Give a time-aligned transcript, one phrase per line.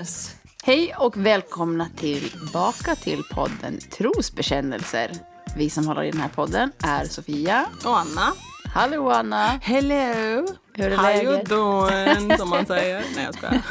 [0.00, 0.36] Yes.
[0.62, 5.10] Hej och välkomna tillbaka till podden Trosbekännelser.
[5.56, 7.66] Vi som håller i den här podden är Sofia.
[7.84, 8.32] Och Anna.
[8.74, 9.46] Hallå Anna!
[9.62, 10.46] Hello!
[10.74, 11.48] Hur är How you läget?
[11.48, 12.38] doing?
[12.38, 13.04] Som man säger.
[13.16, 13.62] Nej, jag skojar.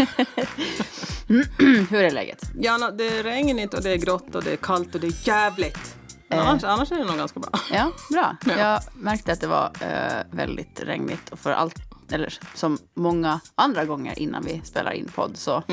[1.89, 2.41] Hur är läget?
[2.59, 5.27] Ja, det är regnigt och det är grått och det är kallt och det är
[5.27, 5.95] jävligt.
[6.29, 6.39] Eh.
[6.39, 7.51] annars, annars är det nog ganska bra.
[7.71, 8.35] Ja, bra.
[8.45, 8.57] Ja.
[8.59, 11.75] Jag märkte att det var eh, väldigt regnigt och för allt,
[12.11, 15.63] eller som många andra gånger innan vi spelar in podd så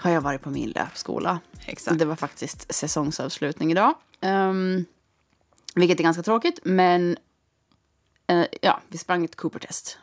[0.00, 1.40] har jag varit på min löpskola.
[1.66, 1.98] Exakt.
[1.98, 3.94] Det var faktiskt säsongsavslutning idag.
[4.22, 4.84] Um,
[5.74, 7.16] vilket är ganska tråkigt, men
[8.26, 9.98] eh, ja, vi sprang ett Cooper-test.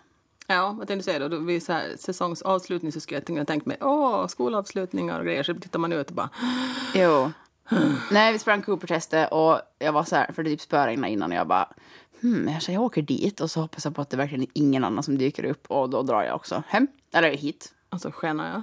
[0.47, 1.39] Ja, vad tänkte du säga då?
[1.39, 5.43] vid så här säsongsavslutning så skulle jag tänka, tänkt mig, åh, skolavslutningar och grejer.
[5.43, 6.29] Så tittar man ut och bara,
[6.95, 7.31] Jo.
[8.11, 11.37] Nej, vi sprang Cooper-testet och jag var så här, för det typ spöregnade innan och
[11.37, 11.69] jag bara,
[12.21, 15.03] hmm, jag åker dit och så hoppas jag på att det verkligen är ingen annan
[15.03, 17.73] som dyker upp och då drar jag också hem, eller hit.
[17.89, 18.61] Alltså skenar jag?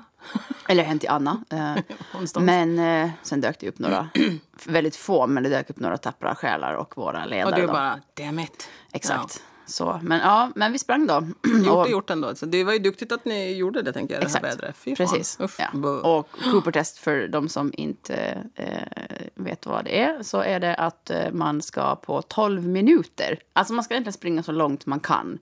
[0.69, 1.45] Eller hem till Anna.
[1.51, 4.09] Eh, men eh, sen dök det upp några,
[4.67, 7.51] väldigt få, men det dök upp några tappra själar och våra ledare.
[7.53, 7.73] Och du då.
[7.73, 8.69] bara, damn it.
[8.93, 9.43] Exakt.
[9.67, 11.13] Så, men ja, men vi sprang då.
[11.43, 11.59] Ja.
[11.59, 12.35] Gjort Och- gjort ändå.
[12.35, 14.45] Så det var ju duktigt att ni gjorde det, tänker jag, det Exakt.
[14.45, 14.77] vädret.
[14.77, 15.07] Fy fan.
[15.07, 15.37] Precis.
[15.41, 15.89] Uff, Ja.
[15.89, 21.11] Och Cooper-test för de som inte eh, vet vad det är så är det att
[21.11, 25.39] eh, man ska på 12 minuter, alltså man ska egentligen springa så långt man kan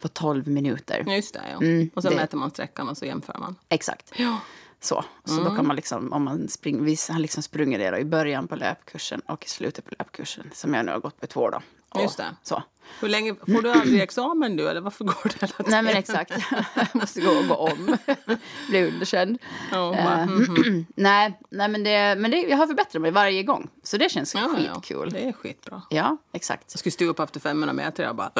[0.00, 1.04] på 12 minuter.
[1.16, 1.56] Just det, ja.
[1.56, 3.56] Mm, och sen det- mäter man sträckan och så jämför man.
[3.68, 4.12] Exakt.
[4.16, 4.40] Ja.
[4.86, 5.44] Så, så Mm.
[5.44, 8.56] då kan man liksom, om man springer, vi har liksom sprungit det i början på
[8.56, 11.60] löpkursen och i slutet på löpkursen som jag nu har gått på två då.
[11.88, 12.26] Och Just det.
[12.42, 12.62] Så.
[13.00, 15.70] Hur länge, får du aldrig examen du, eller varför går det hela tiden?
[15.70, 16.32] Nej men exakt,
[16.74, 17.96] jag måste gå och gå om,
[18.68, 19.38] bli underkänd.
[19.72, 20.86] Ja, Eh, mhm.
[20.96, 23.68] nej, nej, men, det, men det, jag har förbättrat mig varje gång.
[23.82, 25.10] Så det känns Ja, ja, skitkul.
[25.10, 25.82] Det är skitbra.
[25.90, 26.64] Ja, exakt.
[26.72, 28.30] Jag skulle stå upp efter 500 meter och jag bara...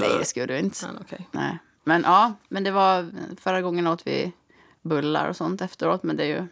[0.00, 0.86] Nej, det skulle du inte.
[0.86, 1.28] Men okej.
[1.30, 1.58] Nej.
[1.84, 4.32] Men ja, men det var förra gången åt vi
[4.86, 6.02] bullar och sånt efteråt.
[6.02, 6.46] Men det är ju,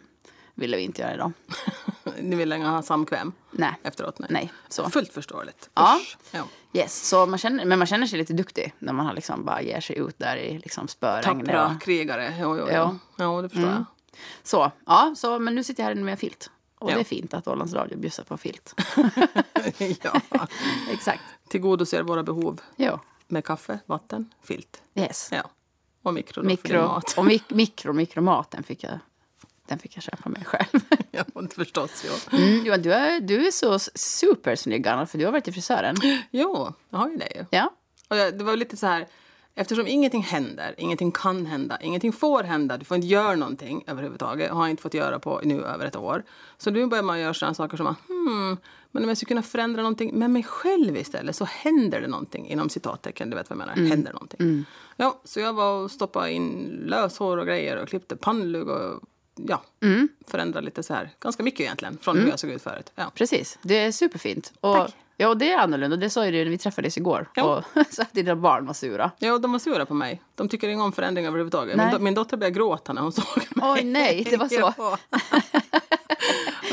[0.53, 1.31] ville vi inte göra idag.
[2.19, 4.19] Ni vill länge ha samkväm Nej, efteråt?
[4.19, 4.29] Nej.
[4.31, 4.53] nej.
[4.69, 4.89] Så.
[4.89, 5.69] Fullt förståeligt.
[5.73, 5.99] Ja.
[6.31, 6.43] Ja.
[6.73, 9.61] Yes, så man känner, men man känner sig lite duktig när man har liksom bara
[9.61, 11.39] ger sig ut där i liksom spöregn.
[11.39, 12.33] Tappra och- krigare.
[12.39, 12.73] Jo, jo, jo.
[12.73, 12.95] Ja.
[13.15, 13.85] Ja, det förstår jag.
[14.43, 16.49] Så, ja, så, men nu sitter jag här med filt.
[16.79, 16.95] Och Ja.
[16.95, 18.73] det är fint att Ålands Radio bjussar på filt.
[20.01, 20.21] ja.
[20.91, 21.21] Exakt.
[21.47, 24.81] Tillgodoser våra behov Jo, med kaffe, vatten, filt.
[24.95, 25.29] yes.
[25.31, 25.43] Ja.
[26.05, 27.13] Och mikro Mikro, mat.
[27.17, 28.99] och mik mikro, mikromaten fick jag,
[29.67, 30.81] den fick jag köpa mig själv.
[31.11, 31.23] ja,
[31.55, 32.05] förstås.
[32.07, 32.37] Jo.
[32.37, 35.95] Mm, Johan, du, är, du är så supersnygg, Anna, för du har varit till frisören.
[36.31, 37.45] jo, jag har ju det ju.
[37.49, 37.69] Ja,
[38.07, 39.07] Och jag, det var lite så här,
[39.55, 44.51] eftersom ingenting händer, ingenting kan hända, ingenting får hända, du får inte göra någonting överhuvudtaget,
[44.51, 46.23] har jag inte fått göra på nu över ett år.
[46.57, 48.57] Så nu börjar man göra sådana saker som, hmm,
[48.95, 52.47] men om jag skulle kunna förändra någonting med mig själv istället så händer det någonting,
[52.49, 54.65] inom citattecken, du vet vad jag menar, händer någonting.
[54.95, 59.01] Ja, så jag var och stoppade in löshår och grejer och klippte pannlugg och
[59.35, 59.61] ja,
[60.27, 62.91] förändrade lite så här, ganska mycket egentligen, från hur jag såg ut förut.
[62.95, 63.11] Ja.
[63.15, 63.59] precis.
[63.61, 64.53] Det är superfint.
[64.59, 64.95] Och, Tack.
[65.17, 65.97] Ja, och det är annorlunda.
[65.97, 67.29] Det sa ju du när vi träffades igår.
[67.35, 67.43] Ja.
[67.75, 69.11] Och så att dina barn var sura.
[69.19, 70.21] Ja, de var sura på mig.
[70.35, 71.77] De tycker inte om förändringar överhuvudtaget.
[71.77, 73.71] Min, do- min dotter började gråta när hon såg mig.
[73.73, 74.73] Oj, nej, det var så.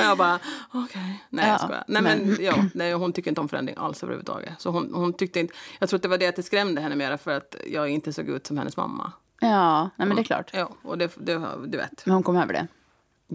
[0.02, 0.06] Ja.
[0.06, 0.38] och jag bara,
[0.84, 1.24] okej.
[1.30, 1.84] Nej, Ja, jag skojar.
[1.88, 4.52] Nej, men, men- ja, nej, hon tycker inte om förändring alls överhuvudtaget.
[4.60, 6.96] Så hon, hon tyckte inte, jag tror att det var det att det skrämde henne
[6.96, 9.12] mer för att jag inte såg ut som hennes mamma.
[9.40, 10.50] Ja, nej, men det är klart.
[10.54, 12.06] Ja, och det, det du vet.
[12.06, 12.66] Men hon kom över det.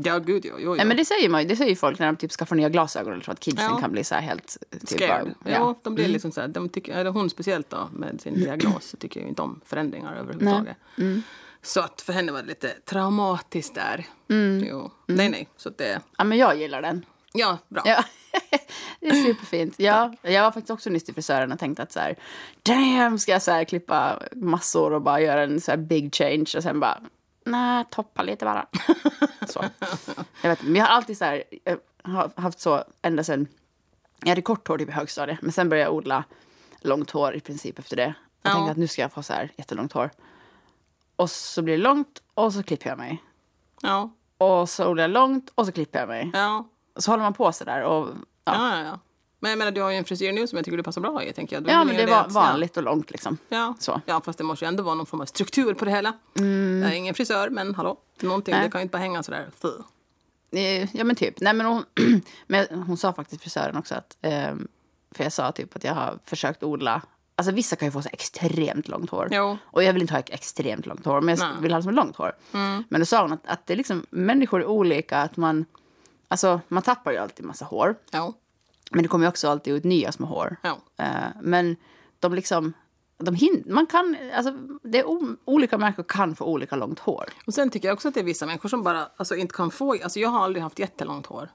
[0.03, 0.75] Ja, gud, jo, jo, jo.
[0.75, 1.47] Nej, men det säger man ju.
[1.47, 3.31] Det säger folk när de typ skaffar nya glasögon eller så.
[3.31, 3.77] Att kidsen Ja.
[3.77, 4.57] kan bli så här helt...
[4.71, 5.33] Typ, Scared.
[5.43, 8.33] bara- Ja, de blir liksom så här, de tycker, eller hon speciellt då med sin
[8.33, 10.77] diagnos tycker ju inte om förändringar överhuvudtaget.
[11.61, 14.05] Så att för henne var det lite traumatiskt där.
[14.67, 14.91] Jo.
[15.05, 15.49] Nej, nej.
[15.57, 17.05] Så det, Ja, men jag gillar den.
[17.33, 17.81] ja, bra.
[17.85, 18.03] Ja.
[18.99, 19.75] det är superfint.
[19.77, 22.15] Ja, jag var faktiskt också nyss till frisören och tänkte att så här,
[22.63, 26.45] damn, ska jag så här klippa massor och bara göra en så här big change
[26.57, 26.99] och sen bara,
[27.45, 28.67] nej, toppa lite bara.
[29.47, 29.65] så.
[30.41, 31.43] Jag vet, men jag har alltid så här,
[32.03, 33.47] har haft så ända sen,
[34.21, 36.23] jag hade kort hår typ i högstadiet, men sen började jag odla
[36.81, 38.13] långt hår i princip efter det.
[38.41, 38.55] Jag Ja.
[38.55, 40.09] tänkte att nu ska jag få så här jättelångt hår.
[41.17, 43.23] Och så blir det långt och så klipper jag mig.
[43.81, 46.31] Ja, Och så odlar jag långt och så klipper jag mig.
[46.33, 46.67] ja.
[46.99, 48.07] Så håller man på så där och
[48.45, 48.53] ja.
[48.55, 48.99] Ja, ja, ja.
[49.39, 51.23] Men jag menar, du har ju en frisyr nu som jag tycker du passar bra
[51.23, 51.33] i.
[51.33, 51.63] Tänker jag.
[51.63, 53.37] Då Ja, men det var vanligt och långt liksom.
[53.49, 53.75] Ja.
[53.79, 54.01] Så.
[54.05, 56.13] ja, fast det måste ju ändå vara någon form av struktur på det hela.
[56.33, 58.63] Jag är ingen frisör, men hallå, någonting, Nej.
[58.63, 59.49] det kan ju inte bara hänga sådär.
[59.61, 59.67] Fy.
[60.59, 61.39] Eh, Ja, men typ.
[61.39, 61.83] Nej, men hon,
[62.47, 64.17] men hon sa faktiskt frisören också att...
[64.21, 64.67] ehm,
[65.11, 67.01] för jag sa typ att jag har försökt odla...
[67.39, 69.27] Alltså vissa kan ju få så extremt långt hår.
[69.31, 69.57] Jo.
[69.63, 71.61] Och jag vill inte ha extremt långt hår, men jag Nej.
[71.61, 72.31] vill ha som långt hår.
[72.89, 75.65] Men då sa hon att, att det är liksom, människor är olika, att man...
[76.27, 77.95] Alltså man tappar ju alltid massa hår.
[78.11, 78.33] Ja.
[78.91, 80.55] Men det kommer ju också alltid ut nya små hår.
[80.97, 81.07] Eh,
[81.41, 81.75] men
[82.19, 82.73] de liksom...
[83.17, 84.51] de hin- man kan, alltså,
[84.83, 85.05] det är
[85.45, 87.25] olika människor kan få olika långt hår.
[87.47, 89.71] Och sen tycker jag också att det är vissa människor som bara alltså, inte kan
[89.71, 89.91] få...
[90.03, 91.49] Alltså jag har aldrig haft jättelångt hår.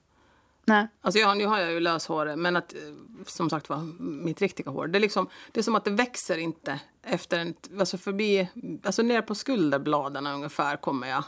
[0.64, 0.88] Nej.
[1.02, 2.80] Alltså jag, nu har jag ju löshår, men att, eh,
[3.26, 4.86] som sagt var, mitt riktiga hår.
[4.86, 7.54] Det är, liksom, det är som att det växer inte efter en...
[7.78, 8.48] Alltså förbi...
[8.84, 11.24] Alltså ner på skulderbladen ungefär kommer jag.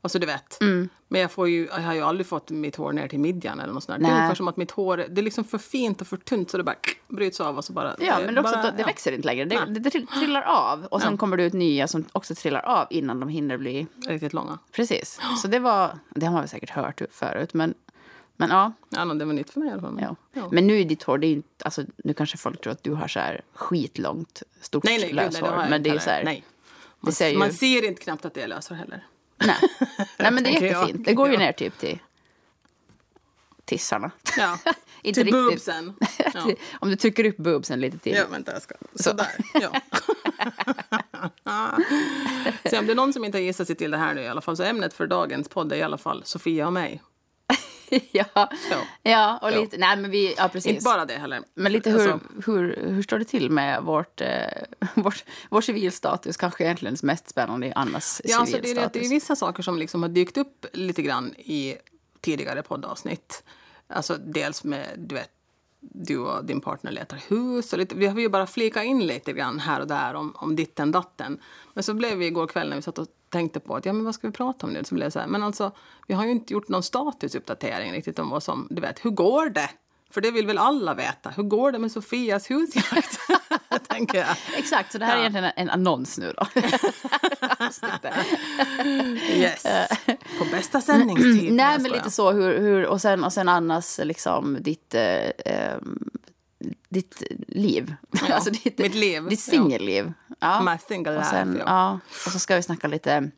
[0.00, 0.60] Alltså du vet.
[0.60, 0.88] Mm.
[1.08, 3.72] Men jag, får ju, jag har ju aldrig fått mitt hår ner till midjan eller
[3.72, 4.00] något sånt.
[4.00, 6.50] Det är ungefär som att mitt hår, det är liksom för fint och för tunt
[6.50, 6.76] så det bara
[7.08, 7.96] bryts av och så bara...
[8.00, 8.86] Ja, men det, också, bara, att det ja.
[8.86, 9.44] växer inte längre.
[9.44, 11.18] Det, det, trill- trillar av och sen Ja.
[11.18, 13.86] kommer det ut nya som också trillar av innan de hinner bli...
[14.08, 14.58] Riktigt långa.
[14.72, 15.20] Precis.
[15.42, 15.98] Så det var...
[16.10, 17.74] Det har man väl säkert hört förut, men...
[18.36, 19.98] Men ja, Ja, det var nytt för mig i alla fall.
[20.00, 20.16] ja.
[20.32, 20.48] Ja.
[20.52, 21.64] Men nu är ditt hår, det är ju inte...
[21.64, 25.24] Alltså, nu kanske folk tror att du har så här skitlångt, stort Nej, nej, nej,
[25.30, 25.60] det löshår.
[25.60, 26.24] jag men det är ju så här...
[26.24, 26.44] Nej.
[27.00, 29.06] Man, ser ju- man ser inte knappt att det är löshår heller.
[29.36, 29.56] Nej.
[30.18, 30.80] nej, men det är Tänker jag.
[30.80, 31.06] jättefint.
[31.06, 31.98] Det går ju ner typ till
[33.64, 34.10] tissarna.
[34.38, 34.58] Ja.
[35.02, 35.66] Inte till riktigt.
[35.66, 35.94] boobsen.
[36.34, 36.48] Ja.
[36.80, 38.12] Om du trycker upp boobsen lite till.
[38.14, 38.74] Ja, vänta, jag ska...
[38.94, 39.70] Sådär, ja.
[42.70, 44.28] så om det är någon som inte har gissat sig till det här nu i
[44.28, 47.02] alla fall, så ämnet för dagens podd är i alla fall Sofia och mig.
[48.12, 48.24] ja.
[48.34, 48.50] Ja.
[49.02, 49.76] ja, och lite...
[49.76, 50.34] Nej, men vi...
[50.36, 50.72] Ja, precis.
[50.72, 51.42] Inte bara det heller.
[51.54, 54.28] Men lite hur, Alltså, hur, hur står det till med vårt, eh,
[54.94, 56.36] vårt, vår civilstatus?
[56.36, 59.06] Kanske egentligen mest spännande i Annas ja, alltså det, är, det civilstatus.
[59.06, 61.76] är vissa saker som liksom har dykt upp lite grann i
[62.20, 63.42] tidigare poddavsnitt.
[63.88, 65.30] Alltså dels med, du vet,
[65.80, 67.72] du och din partner letar hus.
[67.72, 70.56] Och lite, vi har ju bara flika in lite grann här och där om, om
[70.56, 71.40] ditten datten.
[71.74, 74.04] Men så blev vi igår kväll när vi satt och tänkte på att ja, men
[74.04, 74.84] vad ska vi prata om nu?
[74.84, 75.72] Så blev så här, men alltså,
[76.08, 79.48] vi har ju inte gjort någon statusuppdatering riktigt om vad som, du vet, hur går
[79.48, 79.70] det?
[80.10, 81.30] För det vill väl alla veta.
[81.30, 83.18] Hur går det med Sofias husjakt?
[83.88, 84.36] tänker jag.
[84.56, 85.20] Exakt, så det här är Ja.
[85.20, 86.46] egentligen en annons nu då.
[89.34, 89.62] Yes.
[90.38, 91.52] På bästa sändningstid.
[91.52, 92.32] Nej, men lite så.
[92.32, 96.10] Hur, hur, och, sen, och sen Annas, liksom, ditt, eh, ehm,
[96.88, 97.94] ditt liv.
[98.10, 99.28] Ja, alltså ditt, mitt liv.
[99.28, 100.12] Ditt singelliv.
[100.38, 100.62] Ja.
[100.62, 101.64] My single och, sen, ja.
[101.66, 102.00] ja.
[102.26, 103.30] och så ska vi snacka lite,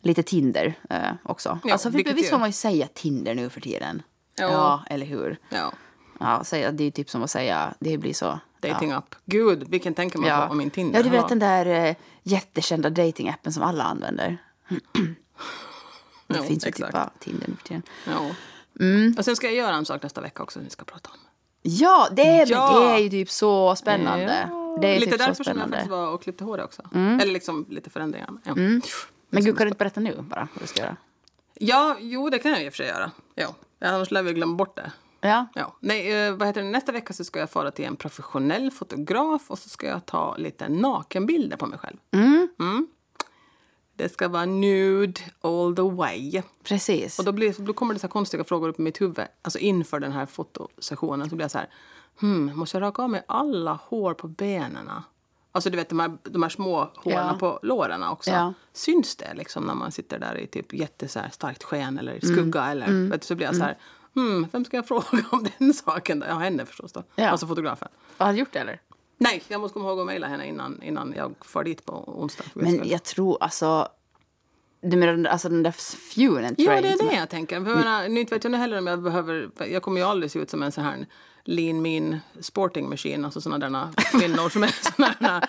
[0.00, 1.58] lite Tinder eh, också.
[1.64, 4.02] Ja, alltså, vilket visst får man ju säga Tinder nu för tiden?
[4.36, 4.50] Ja.
[4.50, 5.38] ja eller hur?
[5.48, 5.72] Ja.
[6.20, 8.40] Ja, säga, det är ju typ som att säga, det blir så.
[8.60, 9.14] Dating app.
[9.24, 10.46] Gud, vilken tänker man Ja.
[10.46, 10.98] på om min Tinder?
[10.98, 11.26] Ja, du vet Ja.
[11.28, 14.38] den där eh, jättekända datingappen som alla använder.
[16.26, 16.76] Det finns ju exakt.
[16.76, 17.82] typ bara Tinder nu för tiden.
[18.06, 18.30] Ja.
[18.80, 19.14] Mm.
[19.18, 21.18] Och sen ska jag göra en sak nästa vecka också som vi ska prata om.
[21.70, 22.80] Ja, det är, Ja.
[22.80, 24.48] det är ju typ så spännande.
[24.50, 24.78] Ja.
[24.80, 26.82] Det är lite typ därför som jag faktiskt var och klippte håret också.
[26.94, 28.28] Eller liksom lite förändringar.
[28.44, 28.54] Ja.
[29.30, 30.96] Men gud, kan du inte berätta nu bara vad du ska göra?
[31.60, 33.10] ja, jo det kan jag i och för sig göra.
[33.34, 33.54] Ja.
[33.80, 34.92] Annars lär vi glömma bort det.
[35.20, 35.76] Ja, Ja.
[35.80, 36.68] Nej, eh, vad heter det?
[36.68, 40.36] Nästa vecka så ska jag fara till en professionell fotograf och så ska jag ta
[40.36, 41.96] lite nakenbilder på mig själv.
[42.12, 42.48] Mm.
[43.98, 46.42] Det ska vara nude all the way.
[46.64, 47.18] precis.
[47.18, 49.26] Och då, blir, då kommer det så konstiga frågor upp i mitt huvud.
[49.42, 51.68] Alltså inför den här fotosessionen så blir jag så här.
[52.20, 54.90] Hmm, måste jag raka av mig alla hår på benen?
[55.52, 57.36] Alltså du vet de här, de här små håren Ja.
[57.40, 58.30] på låren också.
[58.30, 58.52] Ja.
[58.72, 62.12] Syns det liksom när man sitter där i typ jätte så här, starkt sken eller
[62.12, 62.70] i skugga Mm.
[62.82, 63.78] eller vet du, så blir jag så här.
[64.14, 66.20] Hmm, vem ska jag fråga om den saken?
[66.20, 66.26] då?
[66.26, 67.02] Ja, henne förstås då.
[67.14, 67.28] Ja.
[67.30, 67.88] Alltså fotografen.
[68.16, 68.80] Har du gjort det eller?
[69.18, 72.44] Nej, jag måste komma ihåg att mejla henne innan, innan jag far dit på onsdag.
[72.54, 73.88] Men jag tror alltså...
[74.80, 75.72] Du menar alltså den där
[76.14, 77.60] Funen Ja, det är det jag tänker.
[77.60, 79.50] För jag menar, nu vet jag heller om jag behöver...
[79.70, 81.06] Jag kommer ju aldrig se ut som en sån här
[81.44, 83.24] lean mean sporting machine.
[83.24, 83.88] Alltså såna där
[84.18, 84.74] kvinnor som är
[85.20, 85.48] där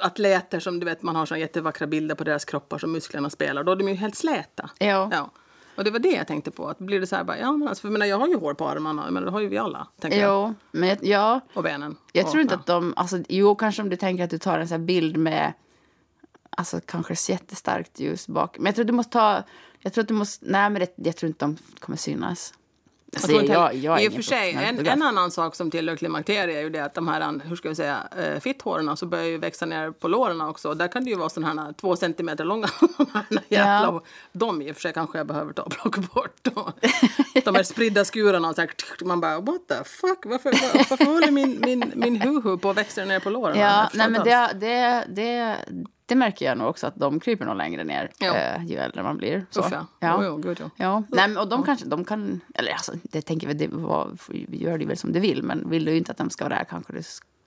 [0.00, 3.64] atleter som du vet, man har såna jättevackra bilder på deras kroppar som musklerna spelar.
[3.64, 4.70] Då är de ju helt släta.
[4.78, 5.08] Ja.
[5.12, 5.30] ja.
[5.76, 6.68] Och det var det jag tänkte på.
[6.68, 8.36] Att blir det så här bara, ja men alltså, för jag, menar, jag har ju
[8.36, 10.48] hår på armarna, men det har ju vi alla, tänker jag.
[10.48, 11.40] Jo, men jag- ja.
[11.54, 11.96] Och benen.
[12.12, 12.60] Jag och, tror inte ja.
[12.60, 12.94] att de...
[12.96, 15.52] Alltså, jo, kanske om du tänker att du tar en sån här bild med...
[16.56, 18.56] Alltså kanske jättestarkt ljus bak.
[18.58, 19.42] Men jag tror att du måste ta...
[19.80, 20.46] Jag tror att du måste...
[20.48, 22.54] Nej, men det, jag tror inte de kommer synas.
[23.16, 26.60] Alltså, Jag jag, I och för sig, en, en annan sak som tillhör klimakteriet är
[26.60, 29.66] ju det att de här, hur ska vi säga, eh, fitthåren så börjar ju växa
[29.66, 30.74] ner på låren också.
[30.74, 32.68] Där kan det ju vara sådana här två centimeter långa
[33.48, 34.02] jävla Ja.
[34.32, 36.48] De i och för sig kanske jag behöver ta och plocka bort.
[37.44, 38.70] De här spridda skurarna och så här,
[39.04, 42.76] man bara what the fuck, varför, var, varför håller min, min, min huhu på att
[42.76, 43.58] växa ner på låren?
[43.58, 45.56] Ja, nej, men det, det, det,
[46.06, 48.34] det märker jag nog också att de kryper nog längre ner Ja.
[48.36, 49.46] eh, ju äldre man blir.
[49.50, 49.60] Så.
[49.60, 49.86] Usch ja.
[50.00, 50.18] Ja.
[50.20, 50.70] Jo, jo, gud, jo.
[50.76, 51.02] Ja.
[51.08, 54.16] Nej, men, och de kanske, de kan, eller alltså, det tänker vi, det var,
[54.48, 56.64] gör de väl som de vill, men vill du inte att de ska vara där
[56.64, 57.02] kanske du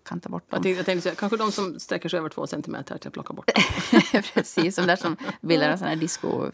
[0.06, 0.64] kan ta bort Jag dem.
[0.64, 3.52] tänkte, jag tänkte kanske de som sträcker sig över två centimeter att plocka bort.
[4.34, 6.28] Precis, som där som bildar en sån här disco.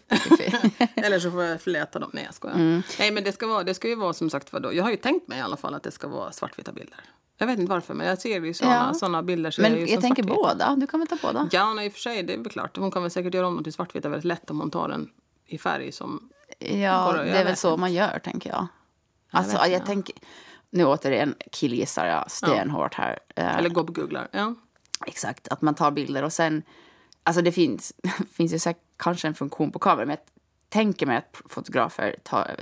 [0.96, 2.10] Eller så får jag förleta dem.
[2.14, 2.56] Nej, jag skojar.
[2.56, 2.82] Mm.
[3.00, 4.74] Nej, men det ska, vara, det ska ju vara som sagt vadå?
[4.74, 7.00] Jag har ju tänkt mig i alla fall att det ska vara svartvita bilder.
[7.38, 8.94] Jag vet inte varför, men jag ser ju såna, Ja.
[8.94, 9.52] såna bilder.
[9.52, 10.42] Så men jag som tänker svartvita.
[10.56, 11.50] båda, du kan väl ta båda?
[11.52, 12.78] Ja, nej, i och för sig, det är väl klart.
[12.78, 15.10] Hon kan väl säkert göra om dem till svartvita väldigt lätt om hon tar den
[15.46, 16.30] i färg som...
[16.60, 18.68] Ja, Bara- jag det är väl så man gör, tänker jag.
[19.32, 19.86] Alltså, jag, inte.
[19.86, 20.16] tänker...
[20.70, 23.20] Nu återigen killgissar jag stenhårt här.
[23.36, 24.28] Eh, Eller gobb-googlar.
[24.32, 24.56] Ja.
[25.08, 26.64] Exakt, att man tar bilder och sen...
[27.24, 27.94] Alltså det finns,
[28.34, 30.33] finns ju säkert kanske en funktion på kameran men jag
[30.74, 32.56] tänker mig att fotografer tar,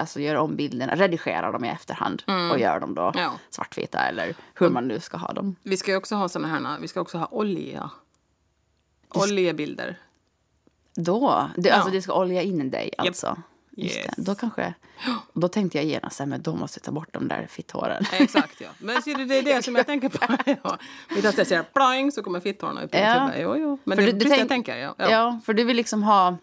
[0.00, 3.32] alltså gör om bilderna, redigerar dem i efterhand och gör dem då Ja.
[3.50, 5.56] svartvita eller hur man nu ska ha dem.
[5.62, 7.90] Vi ska också ha såna här, vi ska också ha olja.
[9.08, 9.98] Oljebilder.
[10.94, 11.50] Då?
[11.56, 13.36] Det, Alltså det ska olja in dig alltså?
[13.70, 14.06] Just Yes.
[14.16, 14.22] det.
[14.22, 14.74] Då kanske...
[15.32, 18.04] Då tänkte jag genast men då måste jag ta bort de där fitthåren.
[18.12, 18.68] Exakt, ja.
[18.78, 20.18] Men ser du, det är det som jag tänker på.
[20.64, 20.78] ja.
[21.22, 22.94] Tar säger ploing så kommer fitthårarna upp.
[22.94, 23.00] Ja.
[23.00, 23.30] Ja.
[23.36, 23.78] Jo, jo.
[23.84, 24.76] Men För det är precis det jag tänk- tänker.
[24.76, 24.94] Ja.
[24.98, 25.10] Ja.
[25.10, 25.40] Ja.
[25.44, 26.36] för du vill liksom ha...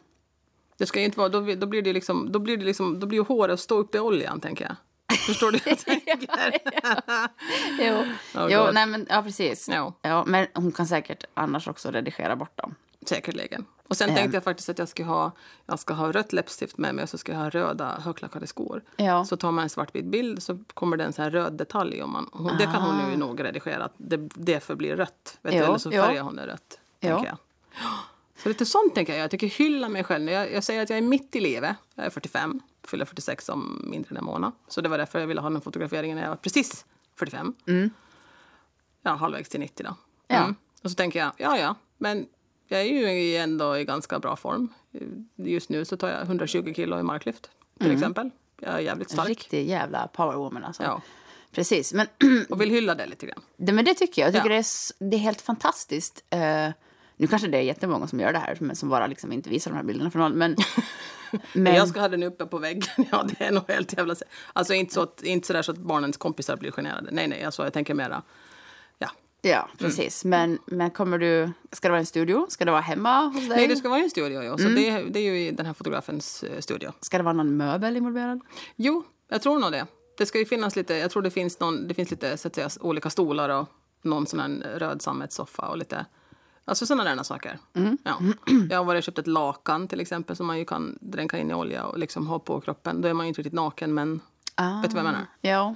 [0.78, 3.24] Det ska inte vara, då, då blir det liksom, då blir det liksom, då blir
[3.24, 4.76] håret stå upp i oljan, tänker jag.
[5.18, 5.58] Förstår du?
[5.66, 6.60] vad jag tänker?
[7.80, 8.04] Jo,
[8.42, 9.70] Oh, jo nej men ja precis.
[9.70, 9.94] Ja.
[10.02, 12.76] Ja, men hon kan säkert annars också redigera bort dem.
[13.06, 13.66] Säkerligen.
[13.90, 14.16] Och sen Ehm.
[14.16, 15.32] tänkte jag faktiskt att jag ska ha,
[15.66, 18.84] jag ska ha rött läppstift med mig och så ska jag ha röda högklackade skor.
[18.98, 19.26] Ja.
[19.26, 22.04] Så tar man en svartvit bild så kommer det en så här röd detalj.
[22.04, 25.38] Om man, hon, det kan hon ju nog redigera, att det, det förblir rött.
[25.42, 25.60] Vet du?
[25.60, 25.66] Ah.
[25.66, 26.02] Eller så jo.
[26.02, 26.80] färgar hon det rött.
[27.00, 27.38] Tänker jag.
[28.38, 29.24] Så lite sånt tänker jag.
[29.24, 30.30] Jag tycker hylla mig själv.
[30.30, 31.76] Jag, jag säger att jag är mitt i livet.
[31.96, 34.52] Jag är 45, fyller 46 om mindre än en månad.
[34.68, 37.54] Så det var därför jag ville ha den fotograferingen när jag var precis 45.
[39.02, 39.96] Ja, halvvägs till 90 då.
[40.28, 40.36] Ja.
[40.44, 40.56] Mm.
[40.84, 42.26] Och så tänker jag, ja ja, men
[42.68, 44.74] jag är ju ändå i ganska bra form.
[45.36, 47.50] Just nu så tar jag 120 kilo i marklyft
[47.80, 48.30] till exempel.
[48.62, 49.28] Jag är jävligt En stark.
[49.30, 50.84] riktig jävla powerwoman alltså.
[50.84, 51.02] Ja.
[51.52, 52.08] Precis, men,
[52.50, 53.42] Och vill hylla det lite grann.
[53.58, 54.28] det, men det tycker jag.
[54.28, 54.62] Jag tycker Ja.
[55.00, 56.24] det, är, det är helt fantastiskt.
[56.30, 56.70] Eh,
[57.18, 59.72] nu kanske det är jättemånga som gör det här, men som bara liksom inte visar
[59.72, 60.32] de här bilderna för någon.
[60.32, 60.56] Men,
[61.54, 62.84] men Jag ska ha den uppe på väggen.
[63.12, 64.16] Ja, det är nog helt jävla...
[64.54, 67.10] Alltså inte så, att, inte så där så att barnens kompisar blir generade.
[67.12, 68.24] Nej, nej, alltså, jag tänker mera...
[68.98, 69.10] Ja.
[69.42, 70.26] ja, precis.
[70.26, 71.52] Men, men kommer du...
[71.72, 72.46] Ska det vara en studio?
[72.50, 73.58] Ska det vara hemma hos dig?
[73.58, 74.58] Nej, det ska vara en studio, ja.
[74.58, 76.92] Så det, det är ju den här fotografens eh, studio.
[77.02, 78.42] Ska det vara någon möbel involverad?
[78.76, 79.88] Jo, jag tror nog det.
[80.18, 82.56] Det ska ju finnas lite, jag tror det finns, någon, det finns lite så att
[82.56, 83.70] säga, olika stolar och
[84.02, 86.06] någon sån här röd sammetssoffa och lite,
[86.66, 87.60] alltså sådana där saker.
[88.04, 88.20] Ja.
[88.70, 91.52] Jag har varit och köpt ett lakan till exempel som man ju kan dränka in
[91.52, 93.02] i olja och liksom ha på kroppen.
[93.02, 94.22] Då är man ju inte riktigt naken men,
[94.56, 94.82] Ah.
[94.82, 95.26] vet du vad jag menar?
[95.42, 95.76] Ja.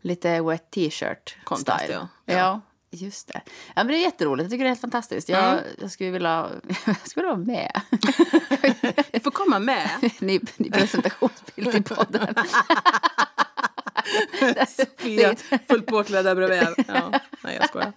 [0.00, 1.86] Lite wet t-shirt style.
[1.92, 2.08] ja.
[2.24, 2.34] ja.
[2.34, 2.60] Ja.
[2.90, 3.40] just det.
[3.46, 4.44] Ja, men det är jätteroligt.
[4.44, 5.28] Jag tycker det är helt fantastiskt.
[5.28, 5.64] Jag, Mm.
[5.80, 6.48] jag skulle vilja,
[6.86, 7.80] jag skulle vara med
[9.12, 9.88] Du får komma med.
[10.20, 12.34] i, i presentationsbild till podden.
[14.68, 15.34] Sofia
[15.68, 16.84] fullt påklädd där bredvid.
[16.88, 17.20] Ja.
[17.44, 17.92] Nej, jag skojar.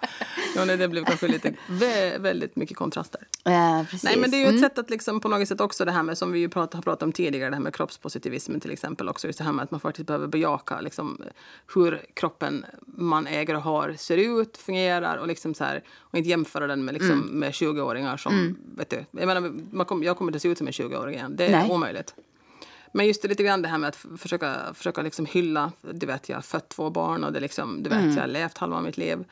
[0.55, 3.21] Ja, nej, det blev kanske lite vä- väldigt mycket kontraster.
[3.43, 4.03] Ja, precis.
[4.03, 4.55] Nej, men det är ju Mm.
[4.55, 6.73] ett sätt att liksom på något sätt också det här med som vi ju prat,
[6.73, 9.27] har pratat om tidigare, det här med kroppspositivismen till exempel också.
[9.27, 11.21] Just det här med att man faktiskt behöver bejaka liksom,
[11.75, 16.29] hur kroppen man äger och har ser ut, fungerar och liksom så här och inte
[16.29, 17.27] jämföra den med, liksom, Mm.
[17.39, 20.67] med 20-åringar som, vet du, jag menar, man kom, jag kommer inte se ut som
[20.67, 21.35] en 20-åring igen.
[21.35, 21.69] Det är Nej.
[21.71, 22.13] omöjligt.
[22.91, 26.29] Men just det, lite grann det här med att försöka, försöka liksom hylla, du vet
[26.29, 28.15] jag har fött två barn och det liksom, du vet Mm.
[28.15, 29.25] jag har levt halva mitt liv.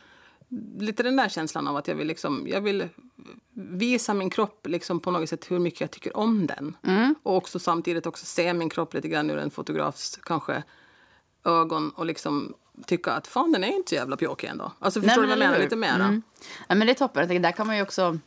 [0.79, 2.89] Lite den där känslan av att jag vill liksom, jag vill
[3.53, 6.77] visa min kropp liksom på något sätt hur mycket jag tycker om den.
[6.83, 7.15] Mm.
[7.24, 10.63] Och också samtidigt också se min kropp lite grann ur en fotografs kanske
[11.45, 12.53] ögon och liksom
[12.85, 14.71] tycka att fan den är inte så jävla pjåkig ändå.
[14.79, 15.93] Alltså förstår du vad jag menar lite mera?
[15.93, 16.21] Mm.
[16.67, 17.27] Ja, men det är toppen.
[17.27, 18.19] Tänker, där kan man ju också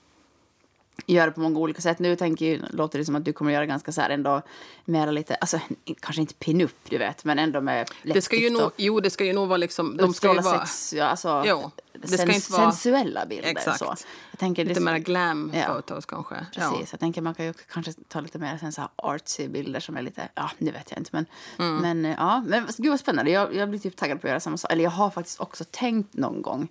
[1.07, 1.99] göra på många olika sätt.
[1.99, 4.43] Nu tänker jag, låter det som att du kommer göra ganska så här ändå
[4.85, 5.61] mera lite, alltså
[6.01, 9.25] kanske inte pin-up du vet, men ändå med Det ska ju nog, jo det ska
[9.25, 12.35] ju nog vara liksom, de ska ju vara sex, ja, alltså Jo, det ska sens-
[12.35, 13.51] inte vara- sensuella bilder.
[13.51, 13.79] Exakt.
[13.79, 13.95] Så.
[14.31, 15.65] Jag tänker, lite mer glam Ja.
[15.67, 16.47] photos kanske.
[16.55, 19.81] Precis, jag tänker man kan ju kanske ta lite mer sen så här artsy bilder
[19.81, 21.27] som är lite, ja nu vet jag inte men,
[21.59, 21.77] Mm.
[21.77, 23.31] men eh, ja, men gud vad spännande.
[23.31, 24.73] Jag, jag blir typ taggad på att göra samma sak.
[24.73, 26.69] Eller jag har faktiskt också tänkt någon gång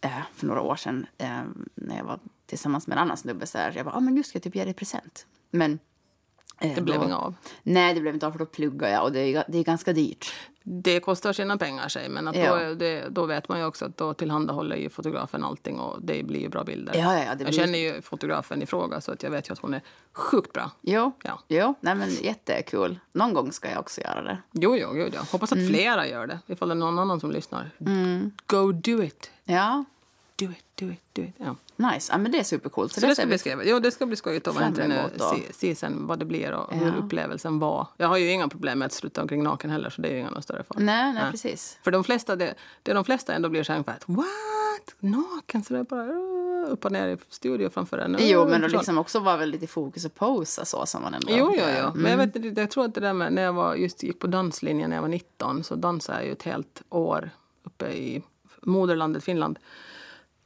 [0.00, 1.28] eh, för några år sedan eh,
[1.74, 4.26] när jag var tillsammans med en annan snubbe så här, jag bara, ah, men gud
[4.26, 5.26] ska jag typ ge dig present.
[5.50, 5.78] Men
[6.60, 7.34] eh, Det blev då, inget av.
[7.62, 9.92] Nej, det blev inte av för då pluggar jag och det är, det är ganska
[9.92, 10.32] dyrt.
[10.66, 12.56] Det kostar sina pengar sig, men att Ja.
[12.68, 16.22] då, det, då vet man ju också att då tillhandahåller ju fotografen allting och det
[16.22, 16.94] blir ju bra bilder.
[16.94, 19.52] Ja, ja, det jag blir- känner ju fotografen i fråga så att jag vet ju
[19.52, 19.82] att hon är
[20.12, 20.70] sjukt bra.
[20.80, 21.40] Jo, Ja.
[21.48, 22.98] jo nej men jättekul.
[23.12, 24.38] Någon gång ska jag också göra det.
[24.52, 25.20] Jo, jo, gud ja.
[25.32, 25.64] Hoppas Mm.
[25.64, 26.38] att flera gör det.
[26.46, 27.70] Ifall det är någon annan som lyssnar.
[28.46, 29.30] Go do it.
[29.44, 29.84] Ja,
[30.36, 31.34] Do it, do it, do it.
[31.38, 31.56] Ja.
[31.92, 32.12] nice.
[32.12, 32.92] Ja, men det är supercoolt.
[32.92, 33.66] Så det ser ska bli skrivet.
[33.68, 35.24] Jo, det ska bli skojigt att emot då.
[35.34, 36.76] se, se sen vad det blir och Ja.
[36.76, 37.86] hur upplevelsen var.
[37.96, 40.18] Jag har ju inga problem med att sluta omkring naken heller, så det är ju
[40.20, 40.78] inga större fara.
[40.80, 41.78] Nej, nej, precis.
[41.82, 44.94] För de flesta, det, det de flesta ändå blir så här ungefär att what?
[44.98, 45.64] Naken?
[45.64, 48.16] Så det är bara uh, upp och ner i studio framför en.
[48.20, 51.26] Jo, men då liksom också var väl lite fokus och posa så som man ändå...
[51.30, 51.90] Jo, jo, jo.
[51.94, 52.42] Men jag, Mm.
[52.42, 54.96] vet, jag tror att det där med när jag var, just gick på danslinjen när
[54.96, 57.30] jag var 19 så dansade jag ju ett helt år
[57.62, 58.22] uppe i
[58.62, 59.58] moderlandet Finland.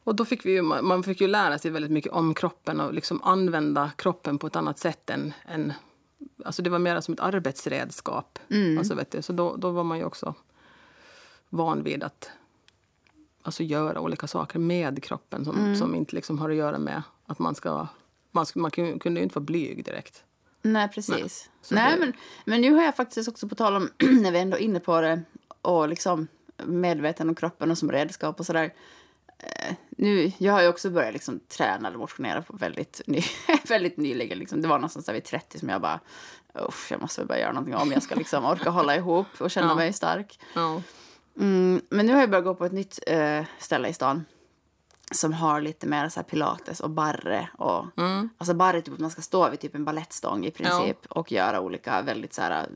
[0.09, 2.95] Och då fick vi ju, man fick ju lära sig väldigt mycket om kroppen och
[2.95, 5.73] liksom använda kroppen på ett annat sätt än, än
[6.45, 8.39] alltså det var mer som ett arbetsredskap.
[8.51, 8.79] Mm.
[8.79, 10.35] Alltså vet du, så då, då var man ju också
[11.49, 12.31] van vid att
[13.43, 17.39] alltså, göra olika saker med kroppen som, som inte liksom har att göra med att
[17.39, 17.87] man ska...
[18.31, 20.25] Man, ska, man kun- kunde ju inte vara blyg direkt.
[20.63, 21.51] Nej, precis.
[21.63, 22.13] Så Nej, det- men,
[22.45, 23.89] men nu har jag faktiskt också på tal om,
[24.23, 25.23] när vi ändå är inne på det,
[25.63, 26.27] och liksom
[26.65, 28.73] medveten om kroppen och som redskap och sådär.
[29.43, 33.21] Eh, nu, jag har ju också börjat liksom träna eller motionera på väldigt, ny,
[33.69, 34.39] väldigt nyligen.
[34.39, 34.63] Liksom.
[34.63, 36.01] Det var någonstans där vid 30 som jag bara,
[36.69, 39.51] usch, jag måste väl börja göra någonting om jag ska liksom orka hålla ihop och
[39.51, 39.75] känna Ja.
[39.75, 40.41] mig stark.
[40.55, 40.83] Ja.
[41.41, 44.25] Mm, men nu har jag börjat gå på ett nytt eh, ställe i stan
[45.11, 47.49] som har lite mer så pilates och barre.
[47.59, 47.85] Och,
[48.39, 51.61] Alltså barre typ att man ska stå vid typ en ballettstång i princip och göra
[51.61, 52.69] olika väldigt så här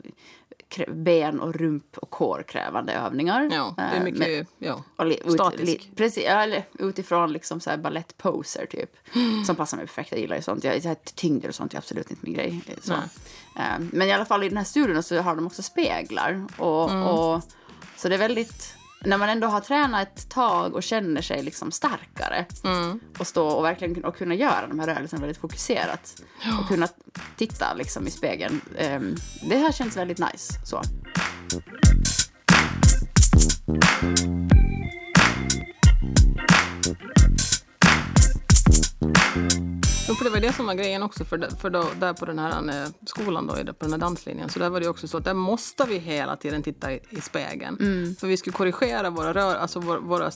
[0.88, 3.48] ben och rump och kårkrävande övningar.
[3.52, 4.18] ja, det är Eh, mycket...
[4.18, 4.84] med- ja.
[5.04, 5.62] ut, Statisk.
[5.64, 8.90] li, precis, ja, eller utifrån liksom så här balettposer typ.
[9.46, 10.12] Som passar mig perfekt.
[10.12, 10.64] Jag gillar ju sånt.
[10.64, 12.62] Jag, så här, tyngder och sånt är absolut inte min grej.
[12.82, 12.92] Så.
[12.92, 13.66] Nej.
[13.66, 16.46] Eh, Men i alla fall i den här studion så har de också speglar.
[16.58, 17.02] Och, Mm.
[17.02, 17.42] och,
[17.96, 18.74] så det är väldigt...
[19.04, 23.00] När man ändå har tränat ett tag och känner sig liksom starkare Mm.
[23.18, 26.22] och stå och verkligen och kunna göra de här rörelserna väldigt fokuserat
[26.60, 26.88] och kunna
[27.36, 28.60] titta liksom i spegeln.
[28.76, 29.00] eh,
[29.48, 30.52] Det här känns väldigt nice.
[30.64, 30.82] Så.
[40.12, 41.24] Jo, för det var det som var grejen också.
[41.24, 44.58] För, för då, där på den här eh, skolan, då, på den här danslinjen, så
[44.58, 47.76] där var det också så att där måste vi hela tiden titta i, i spegeln.
[48.20, 50.30] För vi skulle korrigera våra, rör, alltså våra, våra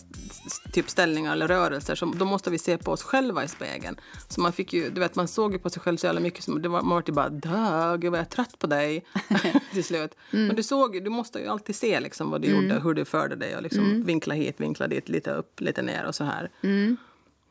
[0.72, 3.96] typ ställningar eller rörelser, så då måste vi se på oss själva i spegeln.
[4.28, 6.44] Så man fick ju, du vet, man såg ju på sig själv så jävla mycket,
[6.44, 9.04] som, det var, man var ju bara dö, gud vad jag är trött på dig
[9.72, 10.10] till slut.
[10.30, 13.36] Men du såg du måste ju alltid se liksom vad du gjorde, hur du förde
[13.36, 16.50] dig och liksom vinkla hit, vinkla dit, lite upp, lite ner och så här.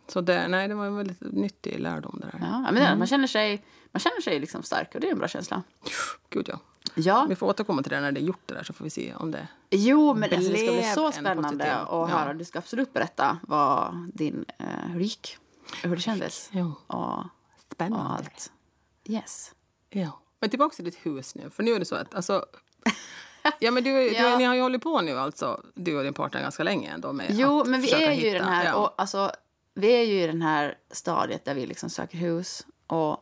[0.08, 2.48] Så det, nej, det var en väldigt nyttig lärdom det där.
[2.48, 5.18] Ja, men det, man känner sig, man känner sig liksom stark och det är en
[5.20, 5.64] bra känsla.
[6.30, 6.60] Gud ja.
[6.96, 8.90] Ja, Vi får återkomma till det när det är gjort det där så får vi
[8.90, 9.48] se om det...
[9.70, 12.06] jo, men alltså, det ska bli så spännande att ja.
[12.06, 12.34] höra.
[12.34, 15.38] Du ska absolut berätta vad din, eh, hur det gick,
[15.84, 16.74] hur det kändes Jo.
[16.88, 17.24] och, och
[17.72, 18.10] Spännande.
[18.14, 18.52] allt.
[19.06, 19.52] Yes.
[19.90, 20.20] Ja.
[20.40, 21.50] Men tillbaka till ditt hus nu.
[21.50, 22.46] För nu är det så att alltså...
[23.60, 24.30] Ja men du, Ja.
[24.32, 27.14] du, ni har ju hållit på nu alltså, du och din partner ganska länge ändå
[27.14, 28.74] med Jo, att men vi är ju hitta- den här, ja.
[28.76, 29.32] och, alltså,
[29.78, 33.18] vi är ju i den här stadiet där vi liksom söker hus och,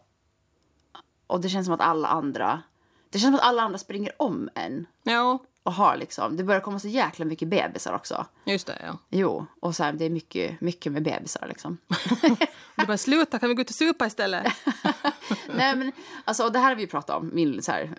[1.27, 2.61] och det känns som att alla andra,
[3.09, 6.61] det känns som att alla andra springer om en Ja, och har liksom, det börjar
[6.61, 8.25] komma så jäkla mycket bebisar också.
[8.45, 8.97] just det ja.
[9.09, 11.77] Jo, och så här, det är mycket, mycket med bebisar liksom.
[12.75, 14.53] Du bara sluta, kan vi gå ut och supa istället?
[15.55, 15.91] Nej, men
[16.25, 17.89] alltså, och det här har vi ju pratat om, min så här,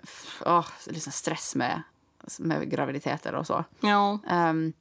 [0.45, 1.81] åh, liksom stress med,
[2.39, 3.63] med graviditeter och så.
[3.79, 4.19] ja.
[4.27, 4.73] Ehm,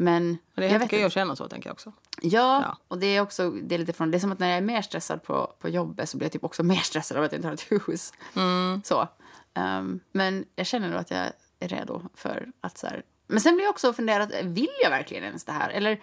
[0.00, 1.06] men Och det är jag vet inte.
[1.06, 1.92] att känna så tänker jag också.
[2.22, 2.76] Ja, Ja.
[2.88, 4.62] och det är också det är lite från, det är som att när jag är
[4.62, 7.38] mer stressad på, på jobbet så blir jag typ också mer stressad av att jag
[7.38, 8.12] inte har ett hus.
[8.36, 8.82] Mm.
[8.84, 9.08] Så.
[9.54, 11.26] Ehm, men jag känner nog att jag
[11.60, 13.02] är redo för att så här.
[13.26, 15.70] Men sen blir jag också funderat, vill jag verkligen ens det här?
[15.70, 16.00] Eller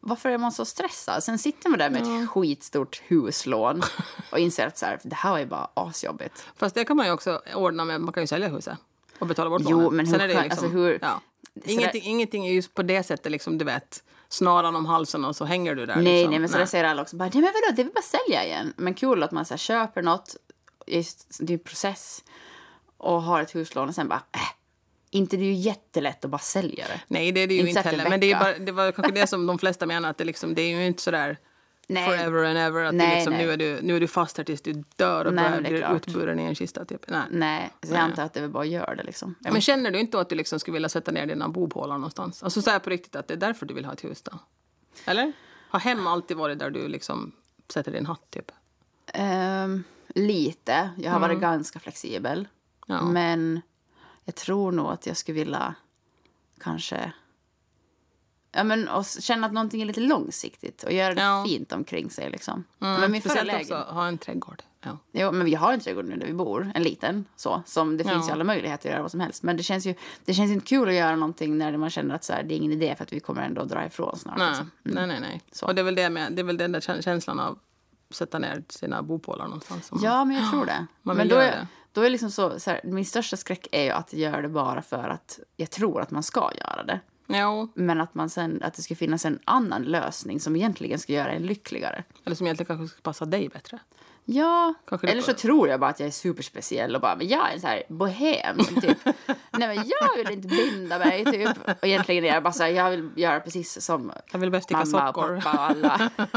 [0.00, 1.24] varför är man så stressad?
[1.24, 3.82] Sen sitter man där med ett skitstort huslån
[4.32, 6.46] och inser att så här, det här ju bara asjobbigt.
[6.56, 8.78] Fast det kan man ju också ordna med, man kan ju sälja huset
[9.18, 9.92] och betala bort Jo, lånet.
[9.92, 11.20] men Sen hur är det skön- liksom, alltså hur- ja.
[11.64, 15.44] Ingenting, ingenting är just på det sättet liksom, du vet, snaran om halsen och så
[15.44, 15.96] hänger du där.
[15.96, 16.30] Nej, liksom.
[16.30, 18.44] nej, men så där säger alla också bara, nej men vadå, det väl bara sälja
[18.44, 18.72] igen.
[18.76, 20.36] Men kul att man så här, köper något,
[20.86, 22.24] just, det är en process,
[22.96, 24.40] och har ett huslån och sen bara, äh,
[25.10, 27.00] inte det är ju jättelätt att bara sälja det.
[27.08, 28.10] Nej, det är det ju Inte inte heller.
[28.10, 30.54] Men det, är bara, det var kanske det som de flesta menar, att det, liksom,
[30.54, 31.38] det är ju inte sådär
[31.88, 32.18] Nej.
[32.18, 32.84] forever and ever.
[32.84, 33.46] Att Nej, det liksom, nej.
[33.46, 36.40] Nu, är du, nu är du fast här tills du dör och Nej, blir utburen
[36.40, 36.84] i en kista.
[36.84, 37.04] Typ.
[37.08, 37.22] Nej.
[37.30, 39.34] Nej, så jag antar att det bara göra det liksom.
[39.40, 42.42] Men känner du inte att du liksom skulle vilja sätta ner dina bopålar någonstans?
[42.42, 44.38] Alltså så här på riktigt, att det är därför du vill ha ett hus då?
[45.04, 45.32] Eller?
[45.68, 47.32] Har hem alltid varit där du liksom
[47.68, 48.52] sätter din hatt typ?
[49.14, 50.90] Ehm, lite.
[50.96, 52.38] Jag har varit ganska flexibel.
[52.38, 52.48] Mm.
[52.86, 53.04] Ja.
[53.04, 53.60] Men
[54.24, 55.74] jag tror nog att jag skulle vilja
[56.60, 57.12] kanske...
[58.58, 61.44] Ja, men och känna att någonting är lite långsiktigt och göra det Ja.
[61.48, 62.30] fint omkring sig.
[62.30, 62.64] Liksom.
[62.78, 63.60] Men min förra lägen...
[63.60, 64.62] också ha en trädgård.
[64.84, 64.98] Ja.
[65.12, 67.24] Jo, men vi har en trädgård nu där vi bor, en liten.
[67.36, 68.26] Så, som det finns Ja.
[68.26, 69.42] ju alla möjligheter att göra vad som helst.
[69.42, 69.94] Men det känns ju
[70.24, 72.56] det känns inte kul att göra någonting när man känner att så här, det är
[72.56, 74.38] ingen idé för att vi kommer ändå dra ifrån snart.
[74.38, 74.70] Nej, Liksom.
[74.82, 75.20] nej, nej.
[75.20, 75.40] nej.
[75.52, 75.66] Så.
[75.66, 77.58] Och det är väl, det med, det är väl den där kä- känslan av
[78.10, 79.90] att sätta ner sina bopålar någonstans.
[80.02, 80.86] Ja, men jag tror det.
[81.02, 81.66] Man men vill då göra är, det.
[81.92, 84.82] då är liksom så, så här, min största skräck är ju att göra det bara
[84.82, 87.00] för att jag tror att man ska göra det.
[87.30, 91.12] Jo, Men att, man sen, att det ska finnas en annan lösning som egentligen ska
[91.12, 92.04] göra en lyckligare.
[92.24, 93.78] eller som egentligen kanske ska passa dig bättre.
[94.30, 97.54] Ja, Kanske eller så tror jag bara att jag är superspeciell och bara, men jag
[97.54, 98.98] är så här bohem typ,
[99.50, 101.48] nej men jag vill inte binda mig typ.
[101.66, 104.86] Och egentligen är jag bara så här, jag vill göra precis som Jag vill mamma
[104.86, 105.36] sockor.
[105.36, 106.10] och pappa och alla.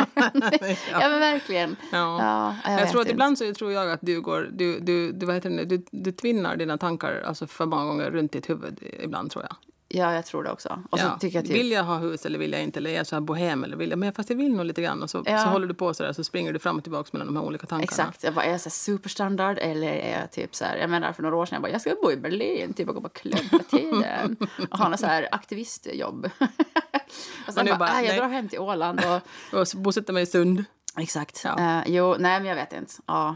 [0.91, 1.75] ja men verkligen.
[1.91, 2.19] Ja.
[2.21, 3.11] Ja, jag, jag tror att inte.
[3.11, 6.11] ibland så tror jag att du går, du, du, du, vad heter det, du, du
[6.11, 9.55] tvinnar dina tankar alltså för många gånger runt ditt huvud ibland tror jag.
[9.93, 10.83] Ja, jag tror det också.
[10.89, 11.17] Och så Ja.
[11.19, 11.55] tycker jag typ...
[11.55, 12.79] Vill jag ha hus eller vill jag inte?
[12.79, 13.63] Eller är jag så här bohem?
[13.63, 13.99] Eller vill jag?
[13.99, 15.03] Men fast jag vill nog lite grann.
[15.03, 15.37] Och så, Ja.
[15.37, 17.43] så håller du på så där så springer du fram och tillbaka mellan de här
[17.43, 17.83] olika tankarna.
[17.83, 18.23] Exakt.
[18.23, 21.23] Jag bara, är jag så superstandard eller är jag typ så här, jag menar för
[21.23, 23.69] några år sedan jag bara, jag ska bo i Berlin, typ och gå på klubb
[23.69, 24.37] tiden.
[24.71, 26.25] och ha något så här aktivistjobb.
[27.47, 29.21] och sen bara, bara, äh, jag drar hem till Åland och...
[29.59, 30.63] Och så bosätta mig i Sund.
[30.97, 31.41] Exakt.
[31.43, 31.59] Ja.
[31.59, 32.93] Eh, jo, nej men jag vet inte.
[33.05, 33.35] Ja.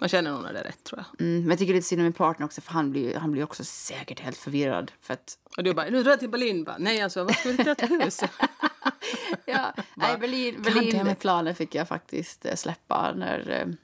[0.00, 1.26] Man känner nog när det är rätt tror jag.
[1.26, 3.44] Mm, men jag tycker lite synd om min partner också för han blir han blir
[3.44, 4.92] också säkert helt förvirrad.
[5.00, 6.64] För att, Och du bara, nu drar jag till Berlin.
[6.64, 8.20] Bara, Nej alltså, vad ska du till hus?
[9.44, 10.92] ja, nej, Berlin, damn it.
[10.92, 13.74] Berlin-planen fick jag faktiskt eh, släppa när, eh,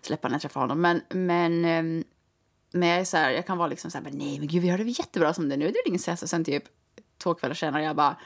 [0.00, 0.80] släppa när jag träffade honom.
[0.80, 2.04] Men, men, eh,
[2.72, 4.68] men jag är så här, jag kan vara liksom så här, nej men gud vi
[4.68, 6.22] har det jättebra som det är nu, det är ingen stress.
[6.22, 6.64] Och sen typ
[7.18, 8.16] två kvällar senare jag bara,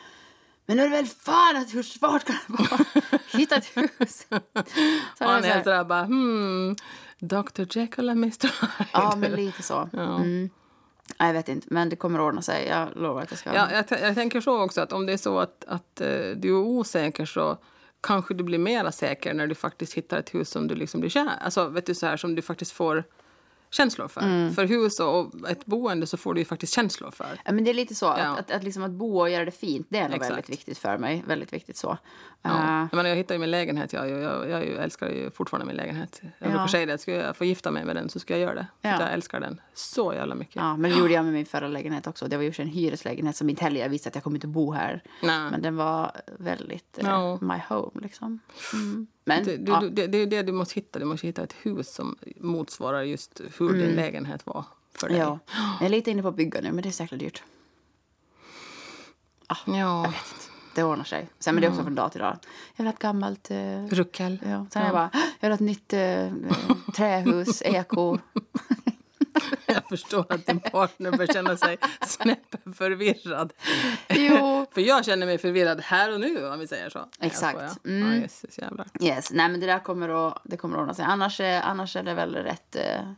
[0.73, 2.85] men nu är det väl fan att hur svårt kan det vara?
[3.33, 4.27] Hitta ett hus.
[4.29, 4.37] Så
[5.25, 6.77] Och han är sådär bara, hmm,
[7.19, 8.89] Dr Jekyll och Mr Hyde.
[8.93, 9.89] ja men lite så.
[9.93, 10.51] Mm.
[11.19, 12.67] Nej, jag vet inte, men det kommer ordna sig.
[12.69, 13.55] Jag lovar att jag ska.
[13.55, 16.49] Ja, jag, jag tänker så också att om det är så att, att eh, du
[16.49, 17.59] är osäker så
[18.01, 21.11] kanske du blir mera säker när du faktiskt hittar ett hus som du liksom blir
[21.11, 23.05] kär Alltså, vet du, så här, som du faktiskt får
[23.75, 24.21] känslor för.
[24.21, 24.55] Mm.
[24.55, 27.41] För hus och, ett boende så får du ju faktiskt känslor för.
[27.45, 28.07] Ja, men det är lite så.
[28.07, 28.13] Ja.
[28.13, 30.79] Att, att, att, liksom att bo och göra det fint, det är nog väldigt viktigt
[30.79, 31.25] för mig.
[31.27, 31.99] Väldigt viktigt så.
[32.45, 32.83] Ja.
[32.83, 33.93] Eh, Jag, jag hittade ju min lägenhet.
[33.93, 36.23] Jag, jag, jag, jag älskar ju fortfarande min lägenhet.
[36.39, 36.69] Jag Ja.
[36.69, 38.67] säga det, skulle jag få gifta mig med den så ska jag göra det.
[38.83, 38.95] För Ja.
[38.95, 40.57] att jag älskar den så jävla mycket.
[40.57, 42.29] ja, men det gjorde jag med min förra lägenhet också.
[42.29, 44.73] Det var ju en hyreslägenhet som inte heller jag visste att jag kommer inte bo
[44.73, 45.03] här.
[45.23, 45.51] Nej.
[45.51, 47.39] Men den var väldigt eh, Ja.
[47.41, 48.39] my home liksom.
[48.73, 49.07] Mm.
[49.25, 50.99] Men Det, du, ja, det, det är det du måste hitta.
[50.99, 54.65] Du måste hitta ett hus som motsvarar just hur din lägenhet var
[54.99, 55.17] för dig.
[55.21, 55.29] Mm.
[55.29, 55.39] ja.
[55.81, 57.43] Jag är lite inne på att bygga nu, men det är jäkla dyrt.
[59.67, 60.13] ja.
[60.75, 61.29] Det ordnar sig.
[61.39, 62.39] Sen men det är också från dag till dag.
[62.77, 63.51] Jag vill ha ett gammalt...
[63.51, 64.39] Eh, Ruckel.
[64.47, 64.67] ja.
[64.71, 66.33] Sen är jag bara, jag vill ha ett nytt eh,
[66.97, 68.19] trähus, eko.
[69.67, 73.53] Jag förstår att din partner bör känna sig snäppen förvirrad.
[74.09, 74.67] Jo.
[74.75, 76.99] För jag känner mig förvirrad här och nu om vi säger så.
[77.19, 77.85] Jag Exakt.
[77.85, 78.13] Mm.
[78.13, 78.87] Ja, Jesus jävlar.
[79.01, 81.05] Yes, nej men det där kommer att, det kommer att ordna sig.
[81.05, 82.77] Annars, annars är det väl rätt...
[82.77, 83.13] Eh,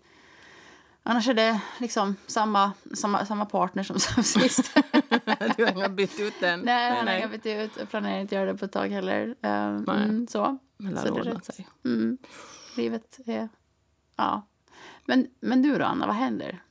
[1.04, 4.76] annars är det liksom samma, samma, samma partner som, som sist.
[5.56, 6.60] Du har inte bytt ut den.
[6.60, 7.70] nej, han har inga bytt ut.
[7.78, 9.34] Jag planerar inte göra det på ett tag heller.
[9.42, 10.58] Eh, mm, så.
[10.76, 11.44] Men det ordnar rätt.
[11.44, 11.68] sig.
[11.84, 12.18] Mm.
[12.76, 13.48] Livet är...
[14.16, 14.42] Ja.
[15.04, 16.62] Men, men du då, Anna, vad händer?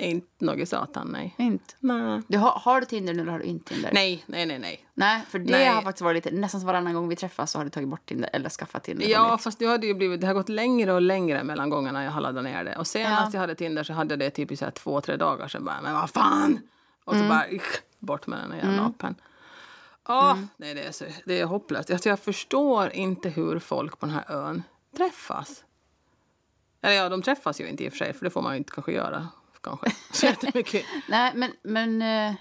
[0.00, 1.34] Inte något satan, nej.
[1.38, 1.74] Inte.
[1.80, 2.22] Nej.
[2.28, 3.90] Du har, har du Tinder nu eller har du inte Tinder?
[3.92, 4.84] Nej, nej, nej, nej.
[4.94, 5.66] Nej, för det Nej.
[5.66, 6.36] har faktiskt varit lite...
[6.36, 9.38] Nästan varannan gång vi träffas så har du tagit bort Tinder eller skaffat Tinder Ja,
[9.38, 12.20] fast det, hade ju blivit, det har gått längre och längre mellan gångerna jag har
[12.20, 12.76] laddat ner det.
[12.76, 13.36] Och senast Ja.
[13.36, 15.64] jag hade Tinder så hade jag det typ i så här två, tre dagar sedan.
[15.64, 16.60] Bara, men vad fan!
[17.04, 17.26] Och Mm.
[17.26, 19.14] så bara isch, bort med den här jävla appen.
[20.08, 20.48] Åh, Mm.
[20.56, 21.90] nej, det, är så, det är hopplöst.
[21.90, 24.62] Alltså, jag förstår inte hur folk på den här ön
[24.96, 25.64] träffas.
[26.82, 28.58] Eller ja, de träffas ju inte i och för sig, för det får man ju
[28.58, 29.28] inte kanske göra.
[29.60, 29.90] Kanske.
[30.12, 30.84] Så jättemycket.
[31.08, 31.52] Nej, men...
[31.62, 32.34] men eh,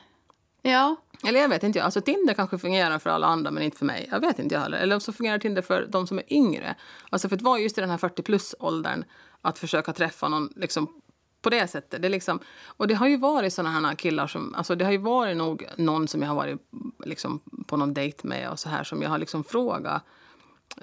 [0.61, 0.95] ja.
[1.23, 1.83] Eller jag vet inte.
[1.83, 4.07] Alltså Tinder kanske fungerar för alla andra men inte för mig.
[4.11, 4.77] Jag vet inte jag heller.
[4.77, 6.75] Eller så fungerar Tinder för de som är yngre.
[7.09, 9.03] Alltså för att vara just i den här 40 plus-åldern
[9.41, 11.01] att försöka träffa någon liksom
[11.41, 12.01] på det sättet.
[12.01, 14.91] Det är liksom, och det har ju varit såna här killar som, alltså det har
[14.91, 16.61] ju varit nog någon som jag har varit
[17.05, 20.03] liksom på någon dejt med och så här som jag har liksom frågat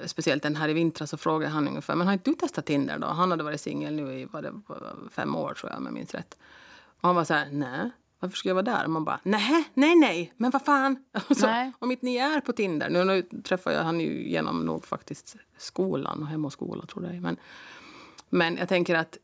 [0.06, 2.98] Speciellt den här i vintras så frågade han ungefär, men har inte du testat Tinder
[2.98, 3.06] då?
[3.06, 4.52] Han hade varit singel nu i vad det,
[5.10, 6.38] fem år tror jag om jag minns rätt.
[7.00, 8.84] Och han var så här, nej, varför ska jag vara där?
[8.84, 11.04] Och man bara, nej, nej, nej, men vad fan?
[11.36, 14.84] Så, om inte ni är på Tinder, nu, nu träffar jag han ju genom nog
[14.84, 17.22] faktiskt skolan och hem och skola tror jag.
[17.22, 17.36] Men,
[18.30, 19.18] men jag tänker att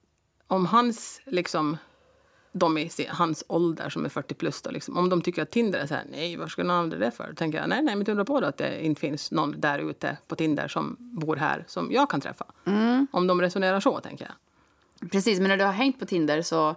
[0.46, 1.77] om hans liksom
[2.52, 5.78] de i hans ålder som är 40 plus då, liksom, om de tycker att Tinder
[5.78, 7.28] är så här, nej, vad ska någon använda det för?
[7.28, 9.78] Då tänker jag, nej, nej, men undra på då att det inte finns någon där
[9.78, 12.44] ute på Tinder som bor här som jag kan träffa.
[13.10, 15.10] Om de resonerar så, tänker jag.
[15.10, 16.76] Precis, men när du har hängt på Tinder så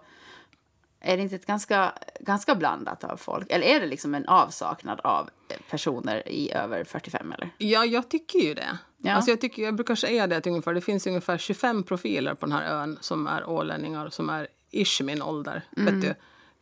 [1.00, 3.52] är det inte ett ganska, ganska blandat av folk?
[3.52, 5.30] Eller är det liksom en avsaknad av
[5.70, 7.50] personer i över 45 eller?
[7.58, 8.78] Ja, jag tycker ju det.
[8.98, 9.14] Ja.
[9.14, 12.46] Alltså jag, tycker, jag brukar säga det att ungefär, det finns ungefär 25 profiler på
[12.46, 15.62] den här ön som är ålänningar som är ish min ålder.
[15.72, 16.16] Vet du,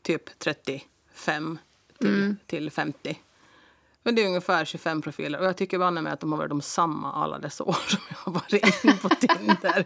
[0.03, 1.59] typ 35
[1.99, 3.19] till, till 50.
[4.03, 5.39] Men det är ungefär 25 profiler.
[5.39, 7.99] Och jag tycker banne med att de har varit de samma alla dessa år som
[8.09, 9.83] jag har varit inne på Tinder.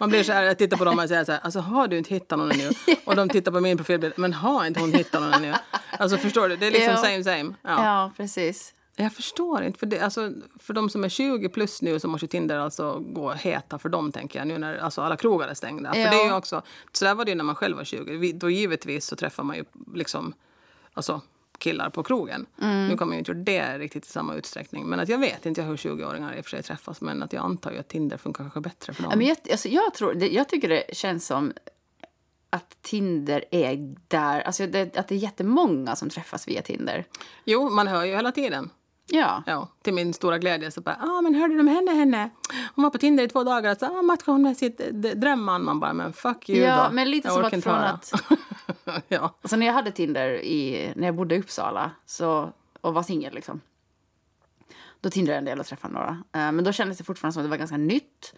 [0.00, 1.98] Man blir så här, jag tittar på dem och säger så här, alltså har du
[1.98, 2.70] inte hittat någon ännu?
[3.04, 5.54] Och de tittar på min profilbild, men har inte hon hittat någon ännu?
[5.98, 6.96] Alltså förstår du, det är liksom Ja.
[7.02, 7.54] same same.
[7.62, 8.74] Ja, precis.
[8.96, 9.78] Jag förstår inte.
[9.78, 13.32] För, det, alltså, för de som är 20 plus nu så måste Tinder alltså gå
[13.32, 14.48] heta för dem, tänker jag.
[14.48, 15.92] Nu när alltså, alla krogar är stängda.
[15.92, 16.10] För Ja.
[16.10, 18.16] det är också, så där var det när man själv var 20.
[18.16, 20.34] Vi, då givetvis så träffar man ju liksom,
[20.92, 21.20] alltså,
[21.58, 22.46] killar på krogen.
[22.62, 22.88] Mm.
[22.88, 23.38] Nu kan man ju inte göra
[23.72, 24.86] det riktigt i samma utsträckning.
[24.86, 27.00] Men att jag vet inte hur 20-åringar i och för sig träffas.
[27.00, 29.12] Men att jag antar ju att Tinder funkar kanske bättre för dem.
[29.12, 31.52] Ja, men jag, alltså, jag, tror, jag tycker det känns som
[32.50, 37.04] att Tinder är där, alltså det, att det är jättemånga som träffas via Tinder.
[37.44, 38.70] Jo, man hör ju hela tiden.
[39.10, 39.42] Ja.
[39.46, 42.30] Ja, till min stora glädje så bara, ah, men hörde du om henne, henne?
[42.74, 45.64] Hon var på Tinder i två dagar, så ah, matchade hon med sitt d- drömman.
[45.64, 46.94] Man bara, men fuck you Ja, då.
[46.94, 47.88] men lite Jag som orkar att inte från höra.
[47.90, 49.34] att- ja.
[49.42, 53.34] Alltså när jag hade Tinder i, när jag bodde i Uppsala så, och var singel
[53.34, 53.60] liksom.
[55.00, 56.08] Då tindrade jag en del och träffade några.
[56.32, 58.34] Eh, Men då kändes det fortfarande som att det var ganska nytt.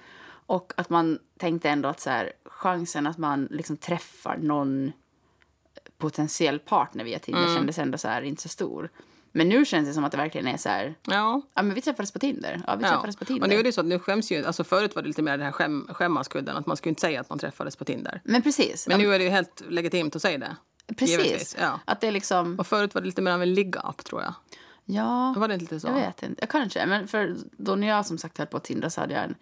[0.47, 4.93] Och att man tänkte ändå att så här, chansen att man liksom träffar någon
[5.99, 7.57] potentiell partner via Tinder Mm.
[7.57, 8.91] kändes ändå så här inte så stor.
[9.33, 11.43] Men nu känns det som att det verkligen är så här, ja.
[11.55, 12.63] ja men vi träffades på Tinder.
[12.67, 12.91] Ja, vi Ja.
[12.91, 13.43] träffades på Tinder.
[13.43, 15.39] Och nu är det så att nu skäms ju, alltså förut var det lite mer
[15.39, 18.21] det här skäm, skämmaskudden, att man skulle inte säga att man träffades på Tinder.
[18.25, 18.89] Men precis.
[18.89, 20.57] Men nu är det ju helt legitimt att säga det.
[20.95, 21.19] precis.
[21.19, 21.81] givetvis, ja.
[21.85, 24.35] Att det är liksom, Och förut var det lite mer av en ligga-app tror jag.
[24.85, 25.35] ja.
[25.37, 25.87] Var det inte lite så?
[25.89, 26.43] Jag vet inte.
[26.43, 26.87] Jag kanske.
[26.87, 29.35] Men för då när jag som sagt höll på Tinder så hade jag en,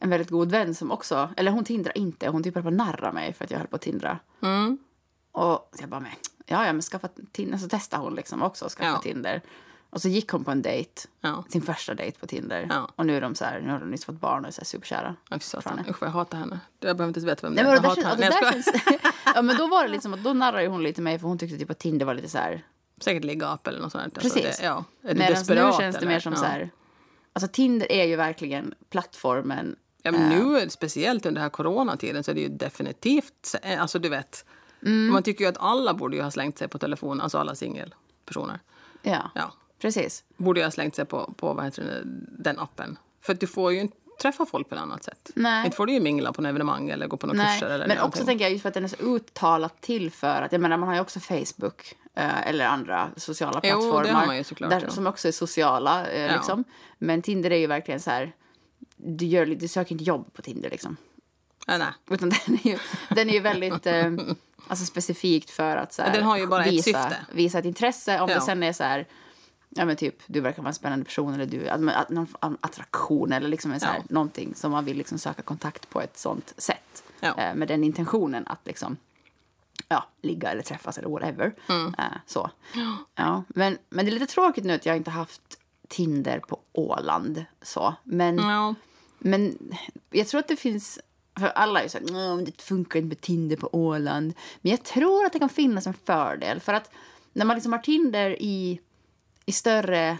[0.00, 1.30] en väldigt god vän som också...
[1.36, 2.28] Eller hon tindrar inte.
[2.28, 4.18] Hon typ höll på att narra mig för att jag höll på att tindra.
[4.42, 4.78] Mm.
[5.32, 6.10] Och jag bara, men,
[6.48, 7.58] ja, ja, men skaffa Tinder.
[7.58, 8.98] Så testade hon liksom också skaffa Ja.
[8.98, 9.42] Tinder.
[9.90, 11.02] Och så gick hon på en dejt.
[11.20, 11.44] Ja.
[11.48, 12.66] Sin första dejt på Tinder.
[12.70, 12.88] Ja.
[12.96, 14.60] Och nu är de så här, nu har de nyss fått barn och är så
[14.60, 15.16] här superkära.
[15.88, 16.60] Usch jag hatar henne.
[16.80, 17.64] Jag behöver inte ens veta vem det är.
[17.64, 18.38] Jag hatar henne.
[18.40, 19.02] jag
[19.34, 21.70] ja, men då var det liksom då narrade hon lite mig för hon tyckte typ
[21.70, 22.64] att Tinder var lite så här.
[23.00, 24.04] Säkert ligga-app eller något sånt.
[24.04, 24.58] Alltså, Precis.
[24.58, 24.84] det, ja.
[25.02, 26.12] Är du Medan nu desperat, känns det eller?
[26.12, 26.38] mer som ja.
[26.38, 26.70] så här.
[27.32, 29.76] Alltså Tinder är ju verkligen plattformen.
[30.02, 33.54] Ja, men nu, speciellt under den här coronatiden, så är det ju definitivt...
[33.78, 34.44] Alltså, du vet,
[34.82, 35.12] Mm.
[35.12, 38.60] Man tycker ju att alla borde ju ha slängt sig på telefon, alltså alla singelpersoner.
[39.02, 40.24] Ja, Ja, precis.
[40.36, 42.02] borde ju ha slängt sig på, på vad heter det,
[42.42, 42.98] den appen.
[43.22, 45.30] För du får ju inte träffa folk på ett annat sätt.
[45.34, 45.64] Nej.
[45.64, 47.66] Inte får du ju mingla på en evenemang eller gå på några kurser.
[47.66, 48.08] Eller men någonting.
[48.20, 50.76] också tänker jag just för att den är så uttalat till för att, jag menar
[50.76, 54.42] man har ju också Facebook eh, eller andra sociala Jo, det plattformar.
[54.42, 54.90] såklart, där, ja.
[54.90, 56.32] Som också är sociala eh, Ja.
[56.36, 56.64] liksom.
[56.98, 58.32] Men Tinder är ju verkligen så här,
[58.96, 60.96] du, gör, du söker inte jobb på Tinder liksom.
[61.68, 61.80] Nej.
[62.10, 62.78] Utan den är ju,
[63.10, 64.10] den är ju väldigt eh,
[64.68, 66.12] alltså specifikt för att så här,
[66.70, 66.98] visa,
[67.32, 68.20] visa ett intresse.
[68.20, 68.34] Om Ja.
[68.34, 69.06] det sen är så här,
[69.68, 72.26] ja men typ du verkar vara en spännande person eller du, att- någon
[72.60, 74.02] attraktion eller liksom en så här, Ja.
[74.08, 77.02] någonting som man vill liksom söka kontakt på ett sånt sätt.
[77.20, 77.34] Ja.
[77.38, 78.96] Eh, med den intentionen att liksom
[79.88, 81.54] ja, ligga eller träffas eller whatever.
[81.68, 81.94] Mm.
[81.98, 82.50] Eh, så.
[83.14, 85.42] Ja, men, men det är lite tråkigt nu att jag inte haft
[85.88, 87.44] Tinder på Åland.
[87.62, 87.94] Så.
[88.04, 88.74] Men, Ja.
[89.18, 89.58] men
[90.10, 90.98] jag tror att det finns...
[91.38, 94.34] För alla är så här, "Nå, det funkar inte med Tinder på Åland.
[94.60, 96.60] Men jag tror att det kan finnas en fördel.
[96.60, 96.90] För att
[97.32, 98.80] när man liksom har Tinder i,
[99.46, 100.18] i större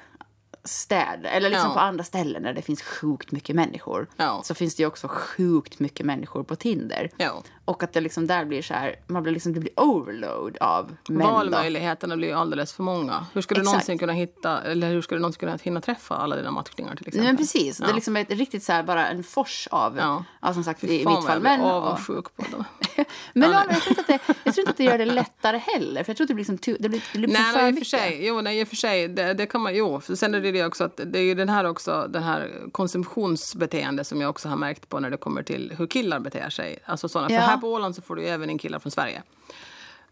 [0.65, 1.75] städer, eller liksom Ja.
[1.75, 4.41] på andra ställen där det finns sjukt mycket människor, Ja.
[4.45, 7.11] så finns det också sjukt mycket människor på Tinder.
[7.17, 7.43] Ja.
[7.69, 10.97] Och att det liksom där blir så här, man blir liksom, det blir overload av
[11.09, 11.27] män.
[11.27, 13.27] Valmöjligheterna blir alldeles för många.
[13.35, 13.73] Hur ska du Exakt.
[13.73, 17.09] någonsin kunna hitta, eller hur ska du någonsin kunna hinna träffa alla dina matchningar till
[17.09, 17.21] exempel?
[17.21, 17.79] Nej, men precis.
[17.79, 17.95] Det är Ja.
[17.95, 20.25] liksom ett, riktigt så här, bara en fors av, Ja.
[20.43, 20.55] ja.
[20.55, 21.61] som sagt, Fy i mitt fall män.
[21.61, 22.65] Och, avundsjuk på dem.
[23.33, 25.05] men Ja, ja, jag, tror inte att det, jag tror inte att det gör det
[25.05, 26.05] lättare heller.
[26.05, 27.77] För jag tror att det blir, liksom, tu- det blir, det blir Nej, för nej,
[27.77, 28.27] för sig.
[28.27, 29.09] Jo, nej, i och för sig.
[29.09, 30.01] Det, det kan man, jo.
[30.01, 34.05] Sen är det det också att det är ju den här också, den här konsumtionsbeteende
[34.05, 36.79] som jag också har märkt på när det kommer till hur killar beter sig.
[36.85, 37.41] Alltså såna, Ja.
[37.41, 39.23] För här på Åland så får du även in killar från Sverige.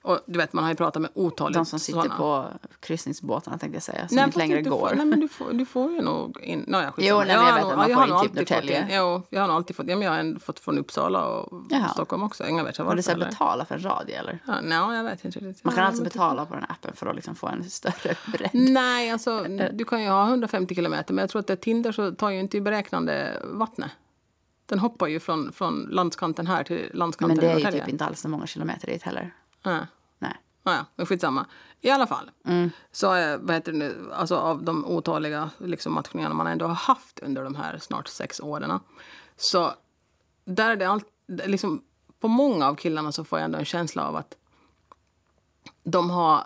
[0.02, 2.16] Och du vet, man har ju pratat med otaliga De som sitter såna.
[2.16, 2.46] på
[2.80, 4.88] kryssningsbåtarna tänkte jag säga, som Nej, inte längre du går.
[4.88, 6.64] Får, nej, men du får, du får ju nog in...
[6.68, 8.86] No, ja, Jo, nej, jag har vet nog- att man jag får in typ Norrtälje.
[8.90, 9.86] Jo, jag har nog alltid fått...
[9.88, 11.88] Ja, men jag har fått från Uppsala och Jaha.
[11.88, 12.46] Stockholm också.
[12.46, 14.38] Ingen vet jag Har du så betala för en radie eller?
[14.46, 15.64] Ja, nej, jag vet inte riktigt.
[15.64, 17.70] Man kan alltså jag vet betala på den här appen för att liksom få en
[17.70, 18.50] större bredd.
[18.52, 22.10] Nej, alltså du kan ju ha 150 kilometer men jag tror att det Tinder så
[22.10, 23.90] tar ju inte i beräknande vattnet.
[24.66, 28.04] Den hoppar ju från, från landskanten här till landskanten Men det är ju typ inte
[28.04, 29.34] alls så många kilometer dit heller.
[29.62, 29.86] Nej.
[30.18, 30.36] Nej.
[30.62, 31.46] Ah, ja, men skitsamma.
[31.80, 32.30] I alla fall.
[32.44, 32.70] Mm.
[32.92, 36.74] Så är, vad heter det nu, alltså av de otaliga liksom, matchningarna man ändå har
[36.74, 38.80] haft under de här snart sex åren.
[39.36, 39.72] Så
[40.44, 41.82] där är det allt, liksom,
[42.20, 44.36] på många av killarna så får jag ändå en känsla av att
[45.84, 46.44] de har,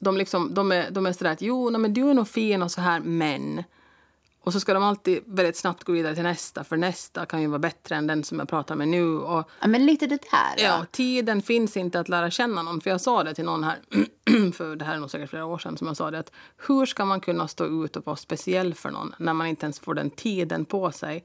[0.00, 2.62] de liksom, de är, de är sådär att jo, nej, men du är nog fin
[2.62, 3.64] och så här, men.
[4.46, 7.46] Och så ska de alltid väldigt snabbt gå vidare till nästa, för nästa kan ju
[7.46, 9.18] vara bättre än den som jag pratar med nu.
[9.18, 10.64] Och, Ja, men lite det där.
[10.64, 12.80] Ja, tiden finns inte att lära känna någon.
[12.80, 13.78] För jag sa det till någon här,
[14.52, 16.32] för det här är nog säkert flera år sedan, som jag sa det att
[16.68, 19.80] hur ska man kunna stå ut och vara speciell för någon när man inte ens
[19.80, 21.24] får den tiden på sig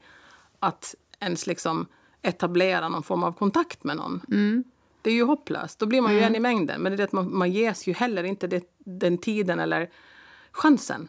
[0.58, 1.86] att ens liksom
[2.22, 4.20] etablera någon form av kontakt med någon.
[5.02, 5.78] Det är ju hopplöst.
[5.78, 6.82] Då blir man ju en i mängden.
[6.82, 9.90] Men det är att man, man ges ju heller inte det, den tiden eller
[10.52, 11.06] chansen.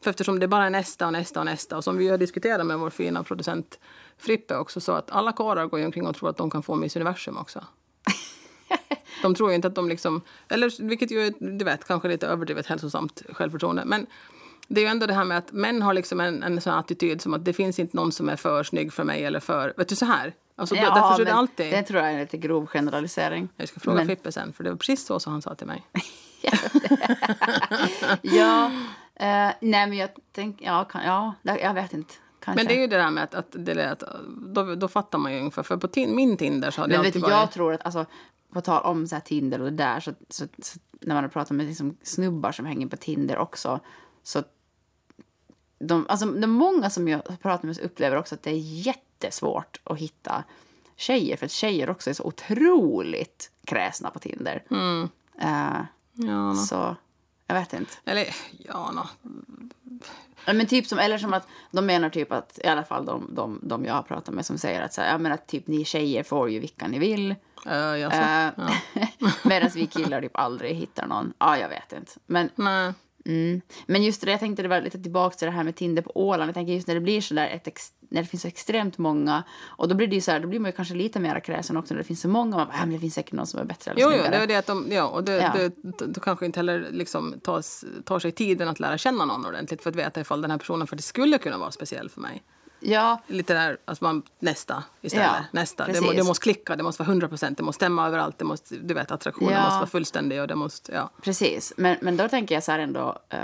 [0.00, 1.76] För eftersom det bara är nästa och nästa och nästa.
[1.76, 3.78] Och som vi har diskuterat med vår fina producent
[4.18, 4.80] Frippe också.
[4.80, 7.36] Så att alla karlar går ju omkring och tror att de kan få Miss Universum
[7.36, 7.64] också.
[9.22, 10.20] De tror ju inte att de liksom...
[10.48, 13.84] Eller vilket ju är, du vet, kanske lite överdrivet hälsosamt självförtroende.
[13.84, 14.06] Men
[14.68, 17.22] det är ju ändå det här med att män har liksom en, en sån attityd
[17.22, 19.74] som att det finns inte någon som är för snygg för mig eller för...
[19.76, 20.34] Vet du så här?
[20.56, 21.72] Alltså, ja, därför är det alltid...
[21.72, 23.48] Det tror jag är en lite grov generalisering.
[23.56, 25.66] Jag ska fråga Men- Frippe sen, för det var precis så som han sa till
[25.66, 25.86] mig.
[28.22, 28.70] Ja,
[29.18, 32.14] nej men jag tänker, ja, kan, ja, jag vet inte.
[32.40, 32.64] Kanske.
[32.64, 34.02] Men det är ju det där med att, att, det är att
[34.54, 35.62] då, då fattar man ju ungefär.
[35.62, 37.52] För på tin, min Tinder så hade Men jag vet alltid jag varit...
[37.52, 38.06] tror att, alltså,
[38.52, 41.28] på tal om så här Tinder och det där, så, så, så när man har
[41.28, 43.80] pratat med liksom, snubbar som hänger på Tinder också,
[44.22, 44.42] så
[45.78, 49.80] de, alltså, de många som jag har pratat med upplever också att det är jättesvårt
[49.84, 50.44] att hitta
[50.96, 54.62] tjejer, för att tjejer också är så otroligt kräsna på Tinder.
[54.70, 55.08] Mm.
[55.40, 55.80] Eh,
[56.26, 56.96] Ja, så,
[57.48, 57.92] jag vet inte.
[58.04, 59.06] Eller, ja, no.
[60.44, 63.34] Ja, Men typ som, eller som att de menar typ att, i alla fall de,
[63.34, 65.66] de, de jag har pratat med som säger att, så här, ja, men att typ
[65.66, 67.34] ni tjejer får ju vilka ni vill.
[67.66, 68.70] Uh, jag så, Eh, ja.
[69.44, 71.32] Medan vi killar typ aldrig hittar någon.
[71.38, 72.12] Ja, jag vet inte.
[72.26, 72.92] Men, Nej.
[73.28, 73.60] Mm.
[73.86, 76.12] men just det, jag tänkte det var lite tillbaka till det här med Tinder på
[76.14, 76.48] Åland.
[76.48, 79.44] Jag tänker just när det blir så där, ex, när det finns så extremt många.
[79.64, 81.76] Och då blir det ju så här, då blir man ju kanske lite mer kräsen
[81.76, 82.56] också när det finns så många.
[82.56, 84.36] Man bara, äh, men det finns säkert någon som är bättre eller Jo, jo, det
[84.36, 85.52] är det att de, ja, och det, Ja.
[85.54, 89.82] det, då kanske inte heller liksom tas, tar sig tiden att lära känna någon ordentligt
[89.82, 92.42] för att veta ifall den här personen faktiskt skulle kunna vara speciell för mig.
[92.80, 95.26] Ja, Lite där, alltså man, nästa istället.
[95.26, 95.86] Ja, nästa.
[95.86, 98.44] Det, må, det måste klicka, det måste vara 100 procent, det måste stämma överallt, det
[98.44, 99.62] måste, du vet, attraktionen Ja.
[99.64, 101.10] måste vara fullständig och det måste, ja.
[101.22, 103.38] Precis, men, men då tänker jag så här ändå eh,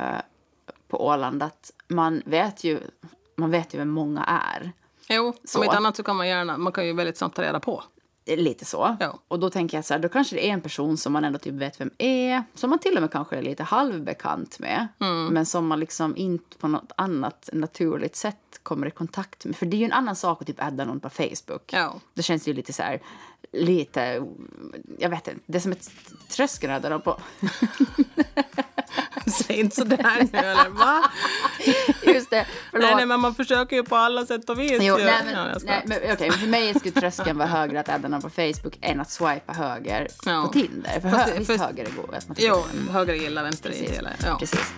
[0.89, 2.81] på Åland att man vet ju,
[3.37, 4.73] man vet ju vem många är.
[5.09, 5.59] Jo, Så.
[5.59, 7.85] om inte annat så kan man gärna, man kan ju väldigt snabbt ta reda på.
[8.27, 8.97] Lite så.
[9.01, 9.19] Ja.
[9.29, 11.39] Och då tänker jag så här, då kanske det är en person som man ändå
[11.39, 15.27] typ vet vem är, som man till och med kanske är lite halvbekant med, Mm.
[15.27, 19.57] men som man liksom inte på något annat naturligt sätt kommer i kontakt med.
[19.57, 21.73] För det är ju en annan sak att typ adda någon på Facebook.
[21.73, 21.95] Ja.
[22.15, 23.01] Det känns ju lite så här,
[23.53, 24.23] lite,
[24.99, 25.91] jag vet inte, det är som ett
[26.29, 27.17] tröskel att adda någon på.
[29.27, 31.11] Säg inte sådär nu, eller va?
[32.07, 32.87] Just det, förlåt.
[32.87, 34.79] Nej, nej, men man försöker ju på alla sätt och vis.
[34.81, 35.05] Jo, ju.
[35.05, 38.23] nej, men, ja, nej, men, men för mig skulle tröskeln vara högre att adda någon
[38.23, 40.43] på Facebook än att swipa höger Ja.
[40.47, 41.01] på Tinder.
[41.01, 42.15] För Fast hö, visst höger är god.
[42.15, 44.13] att man tycker Jo, höger gillar, vänster inte gillar.
[44.25, 44.37] Ja.
[44.39, 44.73] Precis.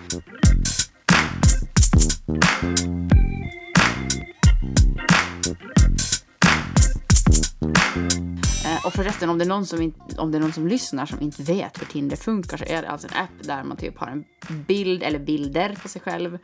[8.87, 11.21] Och förresten, om det, är någon som inte, om det är någon som lyssnar som
[11.21, 14.07] inte vet hur Tinder funkar så är det alltså en app där man typ har
[14.07, 14.25] en
[14.67, 16.37] bild eller bilder på sig själv,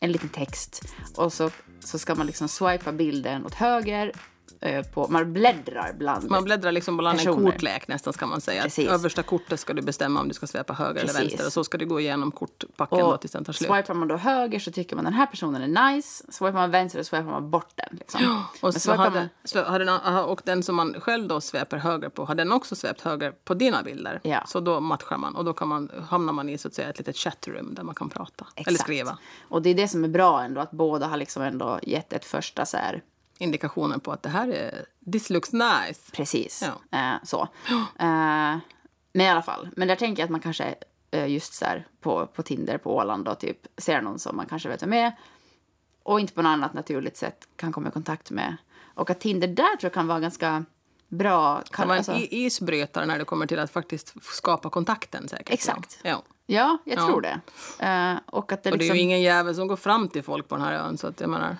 [0.00, 0.94] en liten text.
[1.16, 1.50] Och så,
[1.80, 4.12] så ska man liksom swipa bilden åt höger
[4.94, 7.50] på, man bläddrar bland Man bläddrar liksom bland en Personer.
[7.52, 8.62] kortlek nästan ska man säga.
[8.62, 8.88] Precis.
[8.88, 11.20] Översta kortet ska du bestämma om du ska svepa höger eller Precis.
[11.20, 13.70] vänster och så ska du gå igenom kortpacken då tills den tar slut.
[13.70, 16.24] swipar man då höger så tycker man den här personen är nice.
[16.32, 17.96] Swipar man vänster så swipar man bort den.
[17.98, 18.44] Liksom.
[18.52, 22.08] Och, Men så hade, man, hade den, och den som man själv då sveper höger
[22.08, 24.20] på, har den också svept höger på dina bilder?
[24.22, 24.44] Ja.
[24.46, 26.98] Så då matchar man och då kan man, hamnar man i så att säga ett
[26.98, 28.80] litet chatroom där man kan prata eller Exakt.
[28.80, 29.18] skriva.
[29.48, 32.24] Och det är det som är bra ändå, att båda har liksom ändå gett ett
[32.24, 33.02] första så här,
[33.42, 36.12] Indikationer på att det här är, this looks nice.
[36.12, 36.64] precis.
[36.90, 36.98] Ja.
[36.98, 37.48] Eh, så.
[37.98, 38.58] Eh,
[39.14, 40.74] men i alla fall, men där tänker jag att man kanske
[41.10, 44.46] eh, just så här på, på Tinder på Åland då typ ser någon som man
[44.46, 45.12] kanske vet vem är
[46.02, 48.56] och inte på något annat naturligt sätt kan komma i kontakt med.
[48.94, 50.64] Och att Tinder där tror jag kan vara ganska
[51.08, 51.62] bra.
[51.70, 55.50] Kan, var en alltså, i- isbrytare när det kommer till att faktiskt skapa kontakten säkert.
[55.54, 55.98] Exakt.
[56.02, 56.22] Ja.
[56.46, 57.06] ja, jag Ja.
[57.06, 57.40] tror det.
[57.86, 58.96] Eh, och att det Och det är liksom...
[58.96, 61.30] ju ingen jävel som går fram till folk på den här ön så att jag
[61.30, 61.56] menar.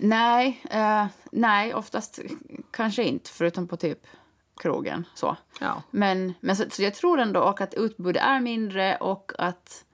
[0.00, 2.20] Nej, eh, nej, oftast
[2.70, 4.06] kanske inte, förutom på typ
[4.56, 5.06] krogen.
[5.14, 5.36] Så.
[5.60, 5.82] Ja.
[5.90, 9.84] Men, men så, så jag tror ändå och att utbudet är mindre och att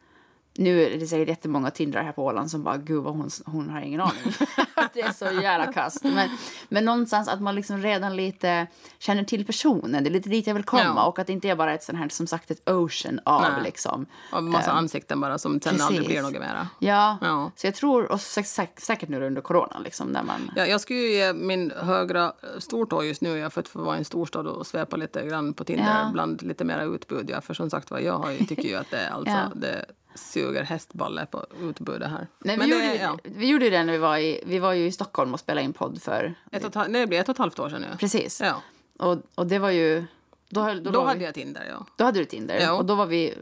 [0.61, 3.71] nu är det säkert jättemånga tindrar här på Åland som bara gud vad hon, hon
[3.71, 4.33] har ingen aning.
[4.75, 6.05] Att det är så jävla kast.
[6.05, 6.29] Men,
[6.69, 8.67] men någonstans att man liksom redan lite
[8.99, 10.05] känner till personen.
[10.05, 10.83] Det är lite dit jag vill komma.
[10.97, 11.05] Ja.
[11.07, 13.63] Och att det inte är bara ett sånt här som sagt ett ocean av Nej.
[13.65, 14.07] liksom.
[14.33, 16.07] Och massa ansikten bara som sen aldrig precis.
[16.07, 16.69] blir något mera.
[16.79, 17.51] Ja, Ja.
[17.57, 20.81] så jag tror, och sä- sä- säkert nu under corona liksom när man Ja, jag
[20.81, 24.05] skulle ju ge min högra stortå just nu ja, för att få vara i en
[24.05, 26.11] storstad och svepa lite grann på Tinder Ja.
[26.13, 27.31] bland lite mera utbud.
[27.31, 27.41] Ja.
[27.41, 30.63] För som sagt var, jag har ju, tycker ju att det, är alltså, det suger
[30.63, 32.27] hästballe på utbudet här.
[32.39, 34.73] Nej, vi, Men gjorde, det, ja, vi gjorde det när vi var i, vi var
[34.73, 36.35] ju i Stockholm och spelade in podd för...
[36.53, 37.97] ett och, nej, det blir ett och ett halvt år sedan nu.
[37.99, 38.41] Precis.
[38.41, 38.63] Ja.
[38.99, 40.05] Och, och det var ju...
[40.49, 41.87] Då, då, Då hade vi, jag Tinder, ja.
[41.97, 42.61] då hade du Tinder.
[42.61, 42.73] Ja.
[42.73, 43.35] Och då var vi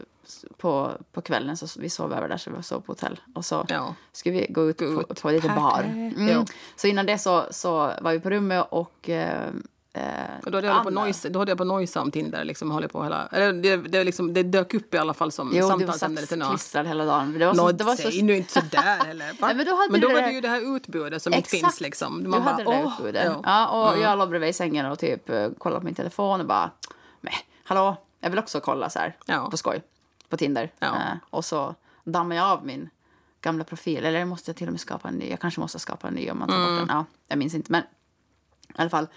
[0.57, 3.19] på, på kvällen, så vi sov över där, så vi sov på hotell.
[3.35, 3.95] Och så Ja.
[4.11, 5.21] skulle vi gå ut, Gå på, ut.
[5.21, 5.83] på lite bar.
[5.83, 6.27] Mm.
[6.27, 6.45] Ja.
[6.75, 9.09] Så innan det så, så var vi på rummet och...
[9.09, 9.49] Eh,
[9.93, 10.01] eh,
[10.45, 12.43] Och då hade jag hållit på noise, då hade jag på noise om Tinder.
[12.43, 15.51] Liksom, hållit på hela, eller det, det, liksom, det dök upp i alla fall som
[15.53, 17.33] Jo, du samtalsämne satt klistrad hela dagen.
[17.39, 19.27] Det var så, Nå, det var så, säg nu inte sådär heller.
[19.27, 19.33] Va?
[19.47, 21.33] Nej, men då hade men då du var det- det ju det här utbudet som
[21.33, 21.61] inte Exakt.
[21.61, 21.81] finns.
[21.81, 22.23] Liksom.
[22.23, 23.23] Du Man hade bara, det där utbudet.
[23.25, 23.41] ja.
[23.45, 23.91] Ja.
[23.91, 26.71] och jag låg bredvid i sängen och typ eh, kollade på min telefon och bara,
[27.21, 27.33] men
[27.63, 29.47] hallå, jag vill också kolla så här Ja.
[29.51, 29.81] på skoj
[30.29, 30.71] på Tinder.
[30.79, 30.87] Ja.
[30.87, 32.89] Eh, och så dammar jag av min
[33.41, 34.05] gamla profil.
[34.05, 35.29] Eller måste jag till och med skapa en ny?
[35.29, 36.69] Jag kanske måste skapa en ny om man tar Mm.
[36.69, 36.97] bort den.
[36.97, 37.71] Ja, jag minns inte.
[37.71, 37.83] Men
[38.75, 39.07] alla fall,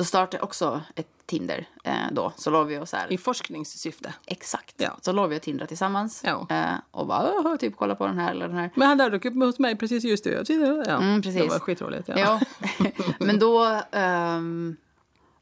[0.00, 2.32] då startade jag också ett Tinder eh, då.
[2.36, 4.14] Så låg vi och så här, I forskningssyfte.
[4.26, 4.74] exakt.
[4.76, 4.96] Ja.
[5.02, 6.22] Så låg vi och Tindra tillsammans.
[6.24, 6.46] Ja.
[6.50, 8.70] Eh, och bara, "Åh, typ kolla på den här eller den här.
[8.74, 10.44] Men han där dök upp hos mig precis just det.
[10.86, 11.42] Ja, Mm, precis.
[11.42, 12.08] Det var skitroligt.
[12.08, 12.40] Ja.
[13.18, 13.80] Men då...
[13.92, 14.76] ehm,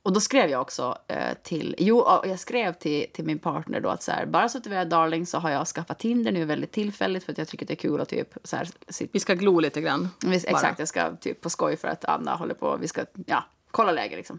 [0.03, 1.75] och då skrev jag också eh, till...
[1.79, 4.65] Jo, ja, jag skrev till, till min partner då att så här, bara så att
[4.65, 7.67] du är darling så har jag skaffat Tinder nu väldigt tillfälligt för att jag tycker
[7.67, 10.09] det är kul att typ så här, sitta Vi ska glo lite grann.
[10.25, 10.35] Bara.
[10.35, 12.77] exakt, jag ska typ på skoj för att Anna håller på.
[12.77, 14.39] Vi ska ja, kolla läge liksom.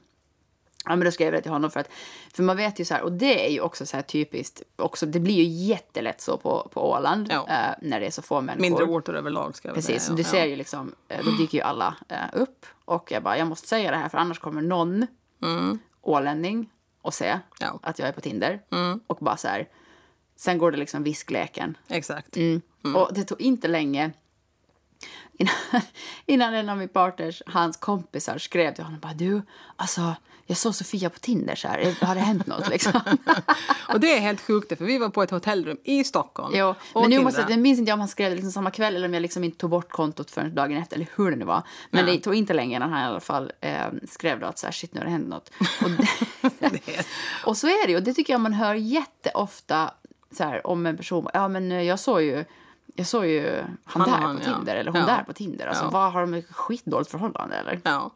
[0.86, 1.90] Ja, men då skrev jag det till honom för att
[2.34, 5.06] för man vet ju så här och det är ju också så här typiskt också.
[5.06, 7.48] Det blir ju jättelätt så på, på Åland Ja.
[7.50, 8.62] eh, när det är så få människor.
[8.62, 10.16] Mindre orter överlag ska jag Precis, säga.
[10.16, 10.28] du ja.
[10.28, 13.68] ser ju liksom, eh, då dyker ju alla eh, upp och jag bara, jag måste
[13.68, 15.08] säga det här för annars kommer någon
[16.02, 16.70] ålänning
[17.02, 17.40] och se Mm.
[17.60, 17.68] Ja.
[17.68, 17.80] Mm.
[17.84, 18.60] att jag är på Tinder
[19.08, 19.68] och bara så här.
[20.36, 21.78] Sen går det liksom viskleken.
[21.88, 22.38] Exakt.
[22.38, 22.62] Mm.
[22.96, 24.12] Och det tog inte länge
[25.40, 25.56] innan,
[26.26, 29.42] innan en av min partners, hans kompisar, skrev till honom bara du,
[29.76, 30.16] alltså
[30.46, 33.02] jag såg Sofia på Tinder så här, har det hänt något liksom?
[33.94, 36.54] Och det är helt sjukt, för vi var på ett hotellrum i Stockholm.
[36.58, 39.08] jo, men nu måste jag, minns inte om han skrev det liksom samma kväll eller
[39.08, 41.64] om jag liksom inte tog bort kontot förrän dagen efter eller hur det nu var.
[41.92, 42.12] Men Ja.
[42.14, 44.72] det tog inte länge innan han i alla fall eh, skrev då att så här,
[44.72, 45.52] shit nu har det hänt något.
[45.84, 45.90] Och,
[46.72, 47.06] det,
[47.46, 49.94] och så är det ju, och det tycker jag man hör jätteofta
[50.32, 52.46] så här, om en person, ja men eh, jag såg ju
[53.00, 54.56] jag såg ju han, Han där han, på ja.
[54.56, 55.08] Tinder, eller hon Ja.
[55.08, 55.68] där på Tinder.
[55.68, 55.90] Alltså, Ja.
[55.90, 57.80] vad Har de ett skitdåligt förhållande eller?
[57.84, 58.12] Ja.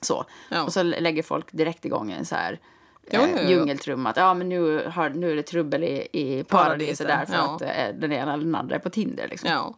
[0.00, 0.24] Så.
[0.48, 0.62] Ja.
[0.62, 2.60] Och så lägger folk direkt igång en så här
[3.06, 4.10] eh, djungeltrumma.
[4.10, 7.54] Att ja, men nu, har, nu är det trubbel i, i paradiset där för ja.
[7.54, 9.28] att eh, den ena eller den andra är på Tinder.
[9.28, 9.50] Liksom.
[9.50, 9.74] Ja.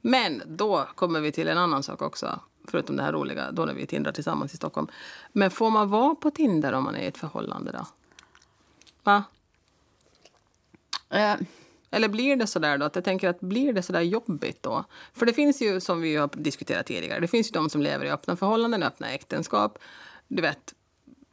[0.00, 2.40] Men då kommer vi till en annan sak också.
[2.68, 4.86] Förutom det här roliga, då när vi tindrar tillsammans i Stockholm.
[5.32, 7.86] Men får man vara på Tinder om man är i ett förhållande då?
[9.02, 9.24] Va?
[11.10, 11.34] Eh,
[11.94, 12.86] Eller blir det så där då?
[12.86, 14.84] Att jag tänker att blir det så där jobbigt då?
[15.12, 18.06] För det finns ju, som vi har diskuterat tidigare, det finns ju de som lever
[18.06, 19.78] i öppna förhållanden, öppna äktenskap.
[20.28, 20.74] Du vet,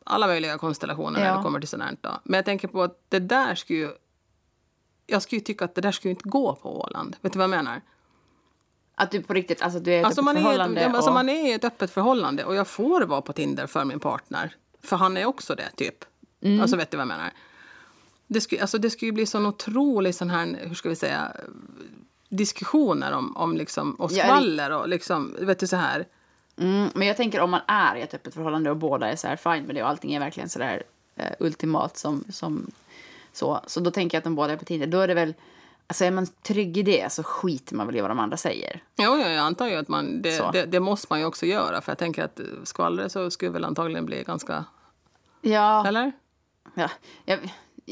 [0.06, 1.38] alla möjliga konstellationer när Ja.
[1.38, 2.10] det kommer till sånt här då.
[2.24, 3.90] Men jag tänker på att det där skulle ju...
[5.08, 7.16] Jag skulle ju tycka att det där skulle inte gå på Åland.
[7.22, 7.82] Vet du vad jag menar?
[8.96, 10.82] att du på riktigt, alltså du är i ett Alltså öppet är, förhållande.
[10.82, 13.68] ett, alltså och, man är i ett öppet förhållande och jag får vara på Tinder
[13.68, 14.56] för min partner.
[14.84, 16.06] För han är också det, typ.
[16.42, 16.62] Mm.
[16.62, 17.32] Alltså vet du vad jag menar?
[18.34, 21.32] Det skulle, alltså, det skulle ju bli sån otrolig sån här, hur ska vi säga,
[22.30, 26.08] diskussioner om, om liksom, och skvaller och liksom, vet du så här.
[26.58, 29.28] mm, men jag tänker om man är i ett öppet förhållande och båda är så
[29.28, 30.84] här fine med det och allting är verkligen så där
[31.16, 32.72] eh, ultimat som, som
[33.34, 33.60] så.
[33.68, 34.88] Så då tänker jag att de båda är på Tinder.
[34.88, 35.34] Då är det väl,
[35.88, 38.84] alltså är man trygg i det så skiter man väl i vad de andra säger.
[38.98, 41.82] Jo, ja, jag antar ju att man, det, det, det måste man ju också göra.
[41.82, 44.66] För jag tänker att skvallre så skulle väl antagligen bli ganska,
[45.42, 46.12] Ja, eller?
[46.74, 46.90] Ja,
[47.26, 47.40] jag,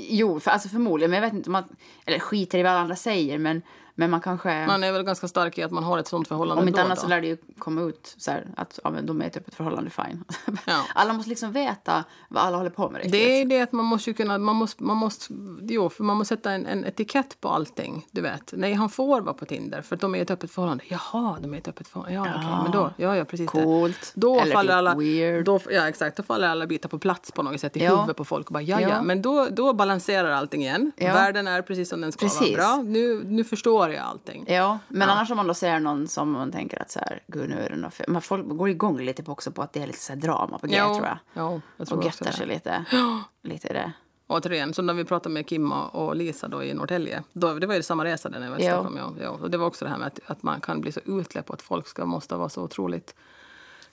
[0.09, 1.11] jo, för, alltså förmodligen.
[1.11, 1.75] Men jag vet inte om man...
[2.05, 3.61] Eller skiter i vad alla andra säger, men,
[3.99, 4.65] men man kanske...
[4.67, 6.85] Man är väl ganska stark i att man har ett sånt förhållande om inte då,
[6.85, 7.01] annat då.
[7.01, 9.37] så lär det ju komma ut så här, att ja, men de är i ett
[9.37, 10.23] öppet förhållande, fine.
[10.67, 10.85] Ja.
[10.95, 12.95] Alla måste liksom veta vad alla håller på med.
[13.01, 13.11] Riktigt.
[13.11, 16.35] Det är det att man måste kunna, man måste, man måste, jo, för man måste
[16.35, 18.05] sätta en, en etikett på allting.
[18.11, 20.83] Du vet, nej han får vara på Tinder för att de är ett öppet förhållande.
[20.87, 22.29] Jaha, de är ett öppet förhållande.
[22.29, 23.63] Ja, okej, men då, ja, ja precis det.
[23.63, 24.11] Coolt.
[24.15, 25.45] Då Eller faller typ alla, weird.
[25.45, 27.95] Då, ja exakt, då faller alla bitar på plats på något sätt i Ja.
[27.95, 29.01] huvudet på folk och bara ja, ja, Ja.
[29.01, 30.91] men då, då balanserar allting igen.
[30.97, 31.13] Ja.
[31.13, 32.57] Världen är precis som den ska Precis.
[32.57, 32.75] vara.
[32.75, 34.45] Bra, nu, nu förstår jag allting.
[34.47, 37.49] Ja, men annars om man då ser någon som man tänker att så här, gud
[37.49, 38.05] nu är det något fel.
[38.09, 40.67] Men folk går igång lite på också på att det är lite så drama på
[40.67, 41.17] G tror jag.
[41.33, 42.85] jo, jag tror och göttar sig lite.
[43.43, 43.91] Lite i det.
[44.27, 47.23] Återigen, som när vi pratade med Kim och Lisa då i Norrtälje.
[47.33, 48.71] Då, det var ju samma resa där när jag var i Ja.
[48.73, 48.97] Stockholm.
[48.97, 49.29] Ja, ja.
[49.29, 51.53] Och det var också det här med att, att man kan bli så utledd på
[51.53, 53.15] att folk ska, måste vara så otroligt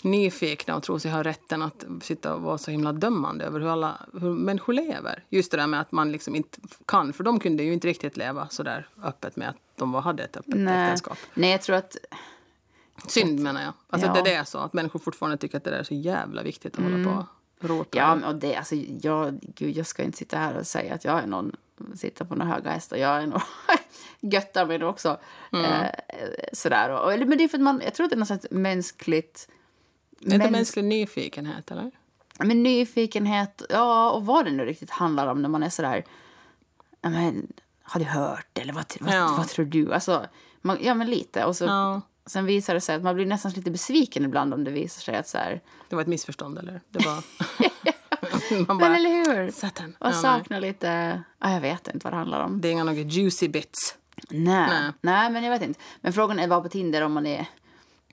[0.02, 3.68] nyfikna och tro sig ha rätten att sitta och vara så himla dömande över hur,
[3.68, 5.24] alla, hur människor lever.
[5.28, 8.16] Just det där med att man liksom inte kan, för de kunde ju inte riktigt
[8.16, 10.84] leva så där öppet med att de var, hade ett öppet Nej.
[10.84, 11.18] äktenskap.
[11.34, 11.96] Nej, jag tror att...
[13.08, 13.72] Synd menar jag.
[13.90, 14.22] Alltså Ja.
[14.22, 16.82] det är så att människor fortfarande tycker att det där är så jävla viktigt att
[16.84, 17.26] hålla på
[17.60, 17.98] och ropa.
[17.98, 21.22] Ja, och det, alltså, jag, gud, jag ska inte sitta här och säga att jag
[21.22, 21.56] är någon,
[21.94, 22.96] sitter på några höga hästar.
[22.96, 23.42] Jag är nog
[24.20, 25.18] göttar mig nog också.
[25.52, 25.86] Eh,
[26.52, 26.90] sådär.
[26.90, 28.46] Och, eller, men det är för att man, jag tror att det är något slags
[30.20, 30.32] mänskligt...
[30.32, 31.90] Är inte mäns- mänsklig nyfikenhet eller?
[32.38, 36.04] Men nyfikenhet, ja, och vad det nu riktigt handlar om när man är sådär...
[37.00, 37.52] Ja, men,
[37.82, 38.58] har du hört?
[38.58, 39.34] Eller vad, vad, Ja.
[39.38, 39.92] vad tror du?
[39.94, 40.26] Alltså,
[40.62, 41.44] man, ja, men lite.
[41.44, 42.00] Och så, Ja.
[42.28, 45.16] Sen visar det sig att man blir nästan lite besviken ibland om det visar sig
[45.16, 45.60] att så här...
[45.88, 46.80] Det var ett missförstånd, eller?
[46.90, 47.14] Det var...
[48.50, 48.96] Man Men bara...
[48.96, 49.50] eller hur?
[49.50, 49.96] Satan.
[50.00, 50.22] Och Ja, nej.
[50.22, 51.22] saknar lite...
[51.38, 52.60] Ja, jag vet inte vad det handlar om.
[52.60, 53.96] Det är inga några juicy bits.
[54.30, 54.68] Nej.
[54.70, 54.92] Nej.
[55.00, 55.80] Nej, men jag vet inte.
[56.00, 57.46] Men frågan är vad på Tinder om man är...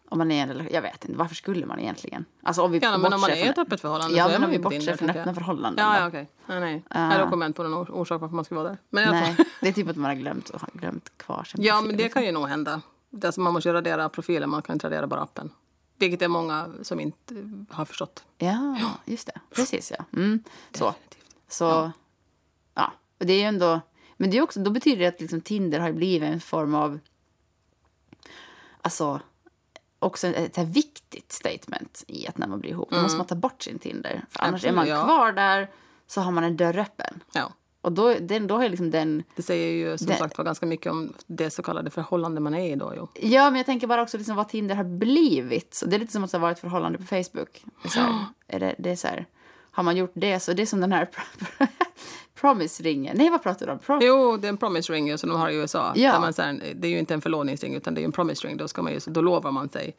[0.09, 0.73] Om man är en relation.
[0.73, 1.17] Jag vet inte.
[1.17, 2.25] Varför skulle man egentligen?
[2.43, 4.39] Alltså om vi Ja, men om man är i ett öppet förhållande Ja, så är
[4.39, 5.85] man om ju vi på bortser från öppna förhållanden.
[5.85, 6.29] Ja, ja okej.
[6.45, 6.83] Nej, nej.
[6.89, 7.07] Ah.
[7.07, 8.77] Nej, kommer jag inte på någon or- orsak varför man ska vara där.
[8.89, 11.97] Men Nej, det är typ att man har glömt, glömt kvar sin Ja, profil, men
[11.97, 12.19] det liksom.
[12.19, 12.81] kan ju nog hända.
[13.09, 15.49] Det är alltså, man måste ju radera profilen, man kan inte radera bara appen.
[15.97, 17.35] Vilket är många som inte
[17.69, 18.23] har förstått.
[18.37, 19.39] Ja, just det.
[19.55, 20.05] Precis, ja.
[20.19, 20.43] Mm.
[20.71, 20.95] Så.
[21.47, 21.91] Så, ja.
[22.73, 22.91] ja.
[23.17, 23.81] Det är ju ändå...
[24.17, 26.99] Men det är också, då betyder det att liksom Tinder har blivit en form av...
[28.81, 29.21] Alltså,
[30.03, 32.89] också ett, ett viktigt statement i att när man blir ihop.
[32.91, 34.25] Då måste man ta bort sin Tinder.
[34.29, 35.03] För annars Absolut, är man ja.
[35.03, 35.69] kvar där
[36.07, 37.23] så har man en dörr öppen.
[37.33, 37.51] Ja.
[37.81, 39.23] Och då, den, då har liksom den...
[39.35, 42.53] Det säger ju som Det- sagt var ganska mycket om det så kallade förhållande man
[42.55, 42.93] är i då.
[42.97, 43.07] Jo.
[43.13, 45.73] Ja, men jag tänker bara också liksom vad Tinder har blivit.
[45.73, 47.63] Så det är lite som att det har varit förhållande på Facebook.
[47.81, 49.25] Det är så här, är det, det är så här,
[49.73, 51.09] har man gjort det så det är som den här
[52.35, 53.17] promise-ringen.
[53.17, 53.79] Nej, vad pratar du om?
[53.79, 55.93] Prom- Jo, det är en promise ring som de har i USA.
[55.95, 56.11] Ja.
[56.11, 58.47] Där man, så här, det är ju inte en förlovningsring utan det är en promise
[58.47, 58.57] ring.
[58.57, 59.95] Då, ska man ju, då lovar man sig,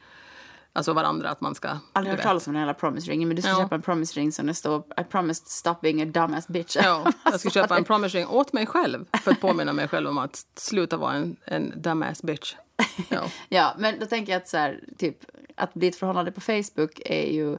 [0.72, 1.68] alltså varandra, att man ska...
[1.92, 3.58] aldrig hört talas om den här promise-ringen, men du ska Ja.
[3.58, 6.76] köpa en promise-ring som det står I promised stop being a dumbass bitch.
[6.82, 10.08] Ja, jag ska köpa en promise ring åt mig själv för att påminna mig själv
[10.08, 12.54] om att sluta vara en, en dumbass bitch.
[13.08, 13.22] Ja.
[13.48, 15.16] Ja, men då tänker jag att så här, typ,
[15.56, 17.58] att bli ett förhållande på Facebook är ju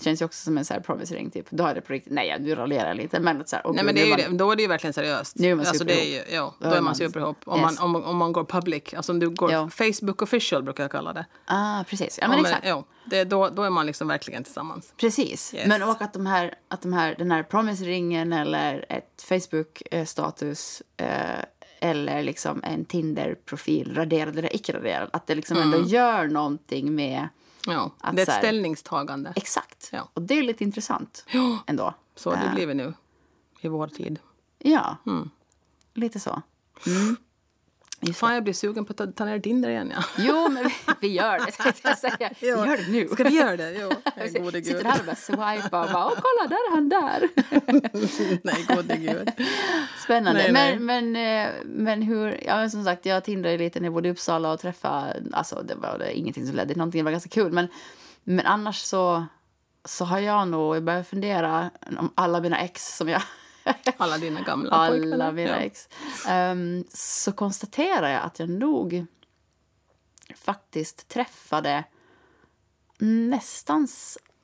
[0.00, 1.30] känns ju också som en så här promise-ring.
[1.30, 1.46] Typ.
[1.50, 2.12] Då är det på riktigt.
[2.12, 3.20] Nej, du raljerar lite.
[3.20, 4.62] Men att så här, åh, Nej, men det är ju man- det, då är det
[4.62, 5.36] ju verkligen seriöst.
[5.38, 7.36] Nu är man alltså, det är ju, ja, då, är man superihop.
[7.44, 7.78] Om, Yes.
[7.80, 9.68] man, om, om man går public, alltså om du går Ja.
[9.68, 11.26] Facebook official brukar jag kalla det.
[11.44, 12.18] Ah, precis.
[12.22, 12.66] Ja, men Om, exakt.
[12.66, 14.92] ja, det, då, då är man liksom verkligen tillsammans.
[14.96, 15.54] Precis.
[15.54, 15.66] Yes.
[15.66, 21.44] Men och att, de här, att de här, den här promise-ringen eller ett Facebook-status eh,
[21.80, 27.28] eller liksom en Tinder-profil, raderad eller icke raderad, att det liksom ändå gör någonting med...
[27.66, 29.32] Ja, Att det är ett här- ställningstagande.
[29.36, 29.88] Exakt.
[29.92, 30.08] Ja.
[30.14, 31.58] Och det är lite intressant Ja.
[31.66, 31.94] ändå.
[32.14, 32.94] Så det Eh, blir vi nu
[33.60, 34.18] i vår tid.
[34.58, 35.30] Ja, Mm.
[35.94, 36.42] lite så.
[36.86, 37.16] Mm.
[38.06, 39.92] Just Fan, jag blir sugen på att ta, ner Tinder igen.
[39.96, 40.04] Ja.
[40.18, 41.52] Jo, men vi, vi gör det.
[41.52, 42.30] Ska jag säga.
[42.40, 43.08] Vi gör det nu.
[43.08, 43.72] Ska vi göra det?
[43.80, 43.88] Jo,
[44.42, 44.86] gode sitter gud.
[44.86, 47.28] här och bara swipar och bara, åh kolla där är han där.
[48.44, 49.30] nej, gode gud.
[50.04, 50.42] Spännande.
[50.42, 50.78] Nej, nej.
[50.78, 54.12] Men, men, eh, men hur, ja som sagt, jag tindrade lite när jag bodde i
[54.12, 57.30] Uppsala och träffade, alltså det var det, ingenting som ledde till någonting, det var ganska
[57.30, 57.52] kul.
[57.52, 57.68] Men,
[58.24, 59.26] men annars så,
[59.84, 63.22] så har jag nog, jag börjar fundera om alla mina ex som jag
[63.96, 65.32] Alla dina gamla alla pojkvänner.
[65.32, 65.56] mina Ja.
[65.56, 65.88] ex.
[66.28, 69.06] Ehm, så konstaterar jag att jag nog
[70.36, 71.84] faktiskt träffade
[72.98, 73.88] nästan...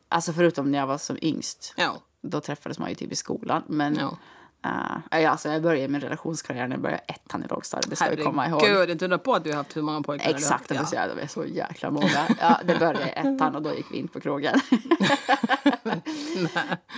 [0.08, 1.74] Alltså förutom när jag var som yngst.
[1.76, 2.02] Ja.
[2.20, 3.62] Då träffades man ju typ i skolan.
[3.66, 4.18] Men Ja.
[4.62, 7.90] Ja, alltså jag började min relationskarriär när jag började ettan i lågstadiet.
[7.90, 8.62] Det ska vi komma ihåg.
[8.62, 10.92] Herregud, inte undra på att du har haft hur många pojkvänner Exakt, du har haft.
[10.92, 12.28] jävla- det var så jäkla många.
[12.40, 14.60] Ja, det började i ettan och då gick vi in på krogen.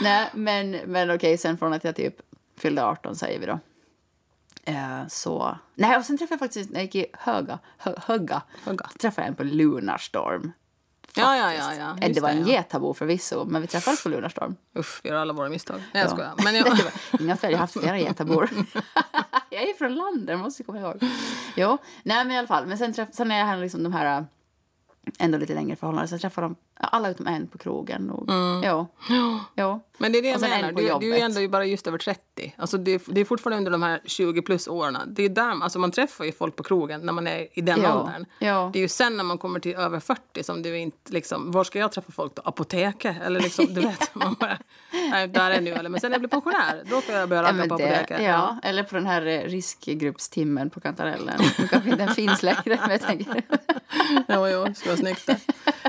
[0.02, 2.16] Nej, men, men okej, sen från att jag typ
[2.58, 3.58] fyllde 18 säger vi då.
[4.64, 5.58] Eh, så...
[5.74, 8.86] Nej, och sen träffade jag faktiskt, när jag gick i Höga, hö, Höga, Höga.
[9.00, 10.52] träffade jag en på Lunarstorm.
[11.16, 11.74] Ja, ja, ja.
[11.74, 11.96] ja.
[12.00, 12.52] Eh, Just det var en ja.
[12.52, 14.56] getabo förvisso, men vi träffades på Lunarstorm.
[14.74, 15.76] Uff, vi gör alla våra misstag.
[15.76, 16.08] Nej, jag Ja.
[16.08, 16.34] skojar.
[16.44, 16.78] Men jag,
[17.20, 18.50] Inga fel, jag har haft flera getabor.
[19.50, 21.02] jag är från landet, måste komma ihåg.
[21.56, 22.66] Jo, nej men i alla fall.
[22.66, 24.26] Men sen, träff, sen är jag här liksom de här
[25.18, 26.08] ändå lite längre förhållanden.
[26.08, 28.10] Så jag träffar dem, alla utom en på krogen.
[28.10, 28.28] Och,
[28.64, 28.86] Jo,
[29.56, 29.80] jo.
[29.98, 30.72] Men det är det jag menar.
[30.72, 32.54] Du, du är ändå bara just över 30.
[32.58, 34.96] Alltså det, är, det är fortfarande under de här 20 plus åren.
[35.06, 37.82] Det är där, alltså man träffar ju folk på krogen när man är i den
[37.82, 38.26] Ja, åldern.
[38.38, 38.70] ja.
[38.72, 41.64] Det är ju sen när man kommer till över 40 som du inte liksom, var
[41.64, 42.42] ska jag träffa folk då?
[42.44, 43.16] Apoteket?
[43.22, 44.58] Eller liksom, du vet, man bara,
[45.10, 47.48] nej, där är nu eller men sen jag blir pensionär, då kan jag börja Ja,
[47.48, 48.22] ragga på apoteket.
[48.22, 51.40] ja, eller på den här eh, riskgruppstimmen på Kantarellen.
[51.58, 53.42] Nu kanske inte den finns längre, men jag tänker...
[54.28, 55.28] Jo, jo, det skulle vara snyggt.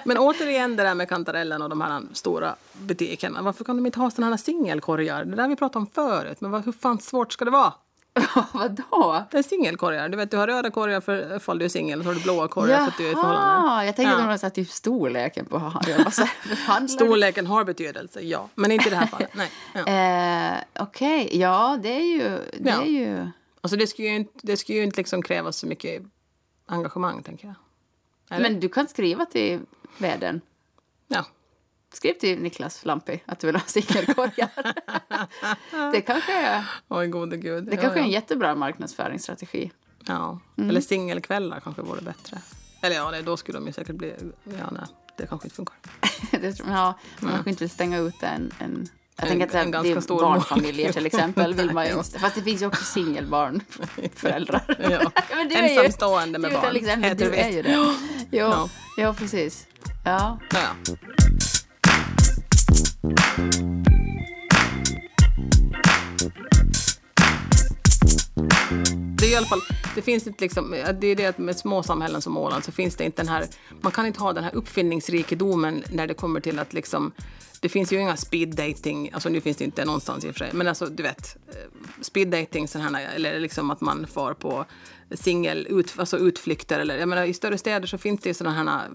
[0.05, 3.41] Men återigen det där med kantarellen och de här stora butikerna.
[3.41, 5.25] Varför kan de inte ha sådana här singelkorgar?
[5.25, 6.41] Det där vi pratade om förut.
[6.41, 7.73] Men vad, hur fan svårt ska det vara?
[8.53, 9.23] Vadå?
[9.31, 10.09] Det är singelkorgar.
[10.09, 12.21] Du vet, du har röda korgar för ifall du är singel och så har du
[12.21, 13.67] blåa korgar för att du är i förhållande.
[13.67, 14.31] Jaha, jag tänkte Ja.
[14.33, 15.73] att de typ storleken på...
[15.85, 18.49] Det- Storleken har betydelse, ja.
[18.55, 19.29] Men inte i det här fallet.
[19.33, 19.51] Nej.
[19.73, 19.87] Ja.
[20.53, 22.19] Eh, Okej, ja det är ju...
[22.59, 22.81] Det Ja.
[22.81, 23.27] är ju...
[23.61, 26.03] Alltså, det skulle ju inte, det skulle ju inte liksom krävas så mycket
[26.65, 27.55] engagemang, tänker jag.
[28.37, 28.49] Eller?
[28.49, 29.59] Men du kan skriva till
[29.97, 30.41] vdn.
[31.07, 31.25] Ja.
[31.93, 34.49] Skriv till Niklas Lampi att du vill ha singelkorgar.
[35.91, 37.63] det kanske är, Oj, gode gud.
[37.65, 38.05] det ja, kanske är ja.
[38.05, 39.71] en jättebra marknadsföringsstrategi.
[40.07, 40.69] Ja, Mm.
[40.69, 42.37] eller singelkvällar kanske vore bättre.
[42.81, 44.13] Eller ja, nej, då skulle de ju säkert bli...
[44.43, 44.81] Ja, nej,
[45.17, 45.75] det kanske inte funkar.
[46.31, 48.51] det, ja, man kanske inte vill stänga ut en...
[48.59, 51.53] en jag En- tänker att det, är- är barnfamiljer till exempel.
[51.53, 54.75] Vill man ju, inte- fast det finns ju också singelbarnföräldrar.
[54.91, 55.11] Ja.
[55.35, 57.03] men du är ju- Ensamstående med du barn.
[57.03, 57.73] Heter du är ju det.
[57.75, 57.93] Jo,
[58.31, 58.69] Ja.
[58.97, 59.67] ja, precis.
[60.05, 60.95] Ja, ja.
[63.03, 63.09] Det
[69.25, 69.61] är i alla fall,
[69.95, 72.95] det finns inte liksom, det är det att med små samhällen som Åland så finns
[72.95, 73.45] det inte den här,
[73.81, 77.11] man kan inte ha den här uppfinningsrikedomen när det kommer till att liksom,
[77.59, 80.39] det finns ju inga speed dating, alltså nu finns det inte någonstans i och för
[80.39, 81.55] sig, men alltså du vet, eh,
[82.01, 84.65] speed dating sån här, eller liksom att man far på
[85.11, 88.55] singel, ut, alltså utflykter eller, jag menar i större städer så finns det ju sådana
[88.55, 88.89] här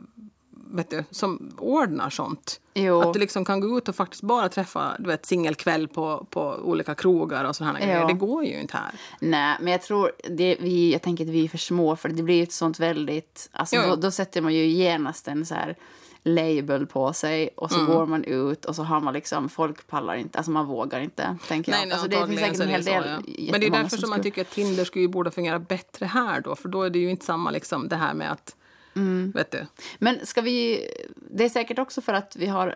[0.73, 2.61] vet du, som ordnar sånt.
[2.75, 3.01] Jo.
[3.01, 6.41] Att du liksom kan gå ut och faktiskt bara träffa du vet, singelkväll på, på
[6.64, 8.07] olika krogar och sådana grejer.
[8.07, 8.91] Det går ju inte här.
[9.21, 12.23] Nej, men jag tror det, vi, jag tänker att vi är för små för det
[12.23, 15.77] blir ett sånt väldigt, alltså då, då sätter man ju genast en så här
[16.23, 17.87] label på sig och Mm.
[17.87, 21.01] så går man ut och så har man liksom, folk pallar inte, alltså man vågar
[21.01, 21.79] inte, tänker jag.
[21.79, 23.09] Nej, nej, alltså det finns säkert en hel del, så,
[23.39, 23.49] ja.
[23.53, 26.07] Men det är därför som man skulle- tycker att Tinder skulle ju borde fungera bättre
[26.07, 26.57] här då.
[26.57, 28.57] För då är det ju inte samma liksom det här med att,
[28.97, 29.30] Mm.
[29.30, 29.66] vet du.
[29.99, 30.89] Men ska vi...
[31.30, 32.74] Det är säkert också för att vi har...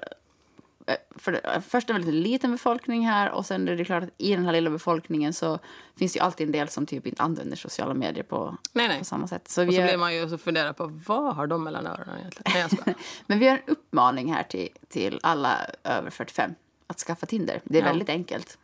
[0.86, 4.10] eh, För det, först en väldigt liten befolkning här och sen är det klart att
[4.18, 5.58] i den här lilla befolkningen så
[5.98, 8.98] finns det ju alltid en del som typ inte använder sociala medier på, Nej, nej.
[8.98, 9.48] på samma sätt.
[9.48, 12.18] Så Och så är, blir man ju så funderar på vad har de mellan öronen
[12.18, 12.68] egentligen?
[12.86, 12.94] Nej.
[13.26, 16.54] Men vi har en uppmaning här till, till alla över 45
[16.86, 17.60] att skaffa Tinder.
[17.64, 17.88] Det är Ja.
[17.88, 18.58] väldigt enkelt.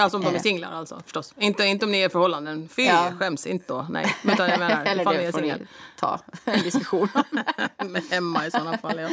[0.00, 0.04] Ja.
[0.04, 0.40] Alltså om de är Eh.
[0.40, 1.34] singlar alltså förstås.
[1.38, 2.68] Inte, inte om ni är i förhållanden.
[2.68, 3.12] Fy, Ja.
[3.18, 3.86] skäms inte då.
[3.90, 4.16] Nej.
[4.24, 5.54] Utan jag menar, Eller det är får ni
[5.98, 7.08] ta en diskussion.
[7.86, 9.08] Med Emma i sådana fall, ja.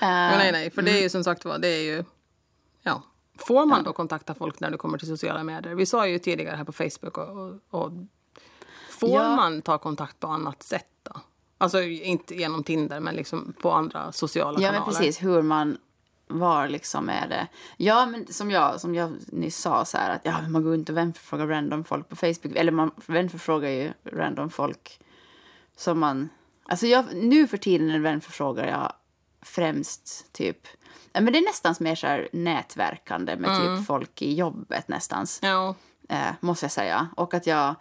[0.00, 1.02] Men nej, nej, för det är mm.
[1.02, 2.04] ju som sagt var, det är ju...
[2.82, 3.02] Ja.
[3.38, 5.74] Får man då kontakta folk när du kommer till sociala medier?
[5.74, 7.60] Vi sa ju tidigare här på Facebook och...
[7.70, 7.92] och,
[8.90, 9.36] får Ja.
[9.36, 11.20] man ta kontakt på annat sätt då?
[11.58, 14.86] Alltså inte genom Tinder, men liksom på andra sociala Ja, kanaler.
[14.86, 15.22] men precis.
[15.22, 15.78] Hur man
[16.38, 17.46] var liksom är det.
[17.76, 20.92] Ja, men som jag, som jag nyss sa så här att ja, man går inte
[20.92, 22.56] och vänförfrågar random folk på Facebook.
[22.56, 25.00] Eller man vänförfrågar ju random folk
[25.76, 26.28] som man...
[26.66, 28.92] Alltså jag, nu för tiden vänförfrågar jag
[29.42, 30.58] främst typ...
[31.12, 35.26] ja, Men det är nästan mer så här nätverkande med typ folk i jobbet nästan.
[35.42, 35.74] Ja,
[36.08, 37.08] Eh, måste jag säga.
[37.16, 37.74] Och att jag,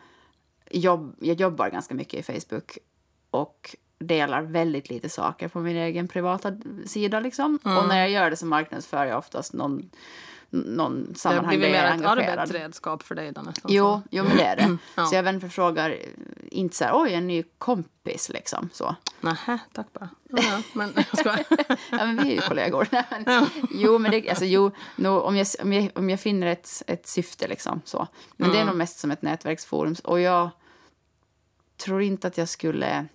[0.71, 2.77] jobb, jag jobbar ganska mycket i Facebook
[3.29, 3.75] och
[4.07, 6.53] delar väldigt lite saker på min egen privata
[6.85, 7.19] sida.
[7.19, 7.59] Liksom.
[7.63, 9.89] Och när jag gör det så marknadsför jag oftast någon,
[10.49, 12.39] någon det sammanhang blir där jag är mer ett engagerad.
[12.39, 13.71] arbetsredskap för dig då nästan.
[13.73, 14.77] Jo, jo, men det är det.
[14.95, 15.05] Ja.
[15.05, 15.95] Så jag vänförfrågar
[16.51, 18.69] inte så här, oj, en ny kompis liksom.
[18.73, 18.95] Så.
[19.21, 20.09] Nähä, tack bara.
[20.29, 21.45] Ja, men jag skojar.
[21.91, 22.87] Ja, men vi är ju kollegor.
[22.91, 26.47] Nej, men, jo, men det, alltså, jo, no, om, jag, om, jag, om jag finner
[26.47, 28.07] ett, ett syfte liksom så.
[28.37, 29.95] Men det är nog mest som ett nätverksforum.
[30.03, 30.49] Och jag
[31.77, 33.05] tror inte att jag skulle...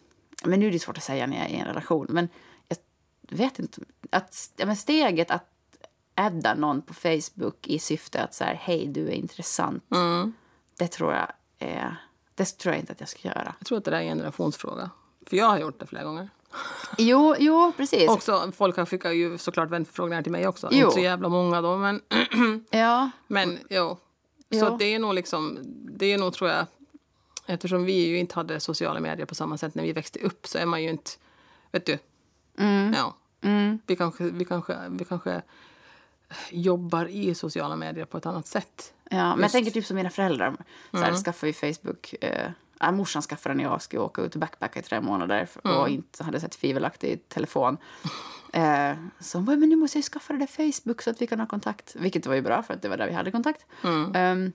[0.44, 2.06] Men nu är det svårt att säga när jag är i en relation.
[2.08, 2.28] Men
[2.68, 3.80] jag vet inte.
[4.10, 5.44] Att, ja, men steget att
[6.14, 9.84] adda någon på Facebook i syfte att så här, hej, du är intressant.
[10.78, 11.96] Det tror jag är...
[12.34, 13.54] Det tror jag inte att jag ska göra.
[13.58, 14.90] Jag tror att det är en generationsfråga.
[15.26, 16.28] För jag har gjort det flera gånger.
[16.98, 18.08] Jo, jo precis.
[18.08, 20.68] Också, folk har skickat ju såklart vänförfrågningar till mig också.
[20.70, 20.78] Jo.
[20.78, 22.00] Inte så jävla många då, men,
[22.70, 23.98] Ja, men jo.
[24.48, 24.60] Jo.
[24.60, 25.58] Så att det är nog liksom,
[25.98, 26.66] det är nog tror jag,
[27.48, 30.58] eftersom vi ju inte hade sociala medier på samma sätt när vi växte upp så
[30.58, 31.10] är man ju inte,
[31.72, 31.98] vet du,
[32.94, 33.16] ja.
[33.86, 35.42] Vi, kanske, vi, kanske, vi kanske
[36.50, 38.92] jobbar i sociala medier på ett annat sätt.
[39.10, 39.52] Ja, men jag Just.
[39.52, 40.56] tänker typ som mina föräldrar.
[40.90, 41.20] Så här, Mm.
[41.20, 42.14] skaffade ju Facebook.
[42.20, 45.40] Eh, ja, morsan skaffade den när jag skulle åka ut och backpacka i tre månader
[45.42, 45.76] f- Mm.
[45.76, 47.76] och inte hade sett tvivelaktig telefon.
[48.52, 51.26] Eh, så hon bara, men nu måste jag skaffa det där Facebook så att vi
[51.26, 51.96] kan ha kontakt.
[51.98, 53.66] Vilket var ju bra för att det var där vi hade kontakt.
[53.84, 54.12] Mm.
[54.14, 54.52] Ehm,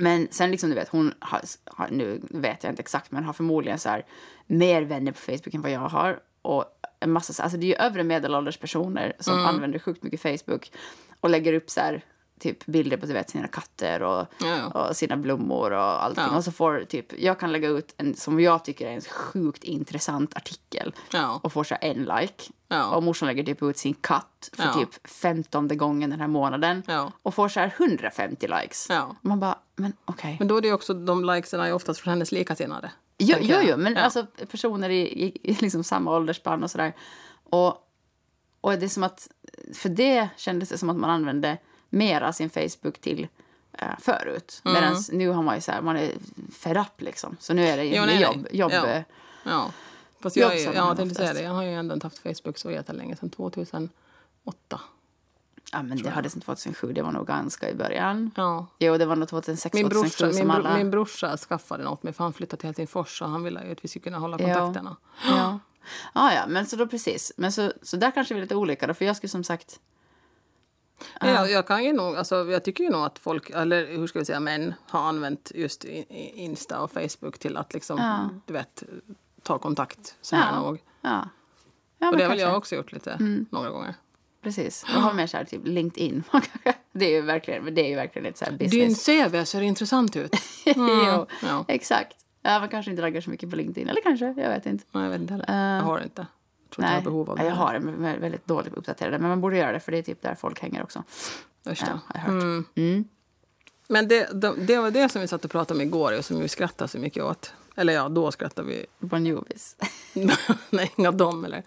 [0.00, 3.32] men sen liksom, du vet, hon har, har, nu vet jag inte exakt, men har
[3.32, 4.06] förmodligen så här,
[4.46, 6.20] mer vänner på Facebook än vad jag har.
[6.42, 6.64] Och
[7.00, 9.46] en massa, så- alltså det är ju övre medelålders personer som Mm.
[9.46, 10.72] använder sjukt mycket Facebook
[11.20, 12.04] och lägger upp så här,
[12.40, 16.24] typ bilder på vet, sina katter och, Ja, och sina blommor och allting.
[16.30, 16.36] Ja.
[16.36, 19.64] Och så får typ, jag kan lägga ut en som jag tycker är en sjukt
[19.64, 21.40] intressant artikel Ja.
[21.42, 22.44] och får så en like.
[22.92, 26.82] Och morsan lägger typ ut sin katt för typ femtonde gången den här månaden
[27.22, 28.88] och får så här 150 likes.
[29.20, 30.36] Man bara, men okej.
[30.38, 32.90] Men då är det också, de likesen är oftast från hennes likasinnade.
[33.18, 36.92] Jo, jo, jo, men alltså personer i, i, i liksom samma åldersspann och sådär.
[37.50, 37.86] Och,
[38.60, 39.28] och det är som att,
[39.74, 41.58] för det kändes det som att man använde
[41.90, 43.28] mer av sin Facebook till
[43.72, 44.62] eh, förut.
[44.64, 44.74] Mm.
[44.74, 46.12] Medan nu har man ju så här, man är
[46.52, 47.36] fed up liksom.
[47.40, 49.02] Så nu är det Jo, nej, jobb, jobb Ja.
[49.44, 49.70] Ja.
[50.20, 51.42] Fast jag, är, ja, tänkte säga det.
[51.42, 53.90] Jag har ju ändå inte haft Facebook så jättelänge, sedan 2008.
[55.72, 58.30] Ja, men det hade sen 2007, det var nog ganska i början.
[58.36, 58.66] Ja.
[58.78, 60.76] Jo, det var nog 2006, Min 2007 brorsa, min, som bro, alla...
[60.76, 63.84] min brorsa skaffade något med för han flyttade till Helsingfors och han ville ju att
[63.84, 64.54] vi skulle kunna hålla Ja.
[64.54, 64.96] kontakterna.
[65.28, 65.58] Ja.
[66.12, 67.32] Ah, ja, men så då precis.
[67.36, 69.80] Men så, så där kanske vi är lite olika då, för jag skulle som sagt...
[71.20, 74.18] Jag, jag, kan ju nog, alltså, jag tycker ju nog att folk, eller hur ska
[74.18, 75.84] vi säga, män har använt just
[76.34, 78.28] Insta och Facebook till att liksom, Ja.
[78.46, 78.82] du vet,
[79.42, 80.60] ta kontakt så här Ja.
[80.62, 80.82] nog.
[81.00, 81.28] Ja.
[81.98, 82.38] Ja, Och det har väl.
[82.40, 82.48] Mm.
[82.50, 83.16] jag också gjort lite,
[83.50, 83.94] några gånger.
[84.42, 84.84] Precis.
[84.94, 86.22] Jag har mer så här, typ LinkedIn.
[86.92, 89.06] det är ju verkligen, det är ju verkligen ett så här Din business.
[89.30, 90.36] CV ser intressant ut.
[90.64, 91.64] jo, Ja.
[91.68, 92.16] exakt.
[92.42, 93.88] Ja, man kanske inte raggar så mycket på LinkedIn.
[93.88, 94.84] Eller kanske, jag vet inte.
[94.92, 95.76] Nej, jag vet inte heller.
[95.76, 96.26] jag har inte.
[96.70, 97.42] Tror inte jag Nej, har behov av det.
[97.42, 99.18] ja, jag har är väldigt dåligt uppdaterade.
[99.18, 101.02] Men man borde göra det, för det är typ där folk hänger också.
[101.68, 102.20] Usch, Ja, ja.
[102.20, 102.64] har hört.
[103.88, 106.40] Men det, det, det var det som vi satt och pratade om igår och som
[106.40, 107.52] vi skrattade så mycket åt.
[107.76, 108.86] Eller ja, då skrattar vi.
[108.98, 109.76] Bon Jovis.
[110.70, 111.62] Nej, inga dem eller.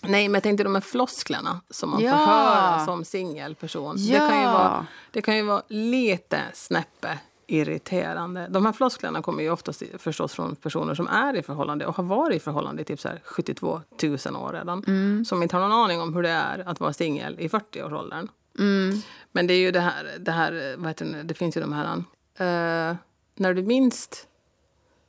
[0.00, 2.10] Nej, men jag tänkte de här flosklerna som man Ja.
[2.12, 3.96] får höra som singelperson.
[3.96, 4.52] Det, kan ju Ja.
[4.52, 7.18] vara, det kan ju vara lite snäppe
[7.52, 8.46] irriterande.
[8.50, 12.04] De här flosklerna kommer ju oftast förstås från personer som är i förhållande och har
[12.04, 14.84] varit i förhållande i typ så här 72 000 år redan.
[14.86, 15.24] Mm.
[15.24, 18.28] Som inte har någon aning om hur det är att vara singel i 40-årsåldern.
[18.58, 19.00] Mm.
[19.32, 21.72] Men det är ju det här, det här vad heter det, det finns ju de
[21.72, 21.96] här...
[22.36, 22.96] eh,
[23.34, 24.28] när du minst...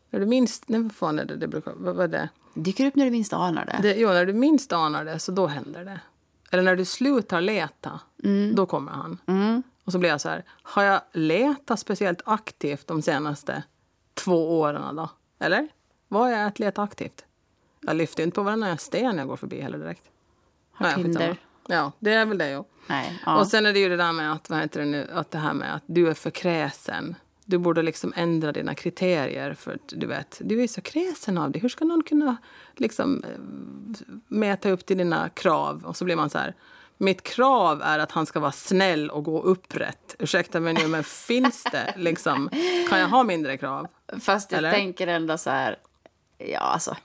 [0.09, 0.69] När du minst...
[0.69, 1.73] Nej, vad fan är det det brukar...
[1.75, 2.29] Vad, vad är det?
[2.53, 3.79] Dyker upp när du minst anar det.
[3.81, 3.95] det?
[3.95, 5.99] Jo, när du minst anar det, så då händer det.
[6.51, 7.99] Eller när du slutar leta,
[8.55, 9.17] då kommer han.
[9.27, 9.63] Mm.
[9.83, 13.63] Och så blir jag så här, har jag letat speciellt aktivt de senaste
[14.13, 15.09] två åren då?
[15.39, 15.67] Eller?
[16.07, 17.25] Vad är att leta aktivt?
[17.81, 20.03] Jag lyfter inte på varenda sten jag går förbi heller direkt.
[20.71, 20.95] Har Nej.
[20.95, 21.37] Tinder.
[21.67, 22.63] Ja, det är väl det ju.
[22.87, 23.21] Nej.
[23.25, 23.39] Ja.
[23.39, 25.37] Och sen är det ju det där med att, vad heter det nu, att det
[25.37, 27.15] här med att du är för kräsen.
[27.45, 31.51] Du borde liksom ändra dina kriterier för att du vet, du är så kräsen av
[31.51, 31.61] dig.
[31.61, 32.37] Hur ska någon kunna
[32.75, 33.39] liksom eh,
[34.27, 35.85] mäta upp till dina krav?
[35.85, 36.55] Och så blir man så här,
[36.97, 40.15] mitt krav är att han ska vara snäll och gå upprätt.
[40.19, 42.49] Ursäkta mig nu, men finns det liksom,
[42.89, 43.87] kan jag ha mindre krav?
[44.19, 44.71] Fast jag Eller?
[44.71, 45.77] tänker ändå så här...
[46.37, 46.95] Ja, alltså...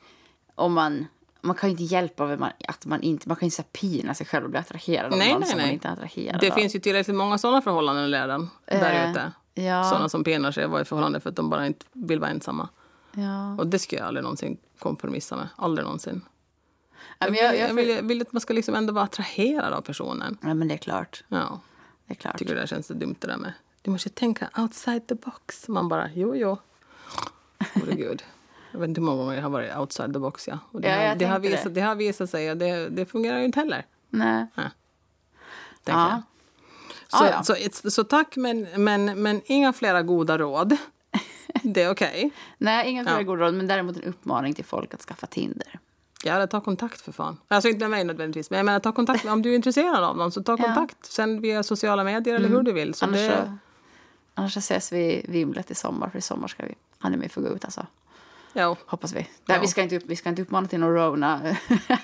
[0.55, 1.07] Om man...
[1.41, 3.29] Man kan ju inte hjälpa man, att man inte...
[3.29, 5.49] Man kan ju inte så pina sig själv och bli attraherad av Nej, någon nej,
[5.51, 6.55] som man inte är attraherad Det av.
[6.55, 9.33] finns ju tillräckligt många sådana förhållanden redan där Eh, ute.
[9.55, 9.85] ja.
[9.85, 12.69] Sådana som penar sig vara i förhållande för att de bara inte vill vara ensamma.
[13.13, 13.55] Ja.
[13.59, 15.49] Och det skulle jag aldrig någonsin kompromissa med.
[15.57, 16.21] Aldrig någonsin.
[17.19, 19.81] Ja, Jag vill, jag, vill, jag vill att man ska liksom ändå vara attraherad av
[19.81, 20.39] personen.
[20.43, 21.25] ja, men det är klart.
[21.29, 21.61] Ja,
[22.07, 22.39] Det är klart.
[22.39, 23.53] tycker det där känns så dumt det där med.
[23.83, 25.69] Du måste tänka outside the box.
[25.69, 26.57] Man bara, jo, jo.
[27.75, 28.23] Gode gud.
[28.73, 30.49] Jag vet inte hur många gånger jag har varit outside the box.
[30.49, 30.59] Ja.
[30.73, 31.71] Och det, Ja, har, det, har visat, det.
[31.71, 33.87] det har visat sig att det, det fungerar ju inte heller.
[34.11, 34.47] Nej.
[34.55, 34.73] Tänker
[36.01, 36.11] Ja.
[36.11, 36.23] jag.
[37.09, 37.43] Så, Ja, ja.
[37.43, 40.77] Så, it's- så tack, men, men, men inga flera goda råd.
[41.63, 42.31] Det är okej.
[42.59, 43.23] Nej, inga fler Ja.
[43.23, 45.79] goda råd, men däremot en uppmaning till folk att skaffa Tinder.
[46.25, 47.37] Ja, ta kontakt för fan.
[47.49, 49.25] Alltså inte med mig nödvändigtvis, men jag menar ta kontakt.
[49.25, 50.65] Om du är intresserad av någon så ta Ja.
[50.65, 50.75] Mm.
[50.75, 51.07] kontakt.
[51.07, 52.95] Sen via sociala medier eller hur du vill.
[52.95, 53.59] Så Annars, det, så,
[54.35, 57.41] annars så ses vi i Vimlet i sommar, för i sommar ska vi anime få
[57.41, 57.87] gå ut alltså.
[58.61, 59.19] Ja, Hoppas vi.
[59.21, 59.59] Nej, Ja.
[59.61, 61.41] vi, ska inte, upp- vi ska inte uppmana till någon rona.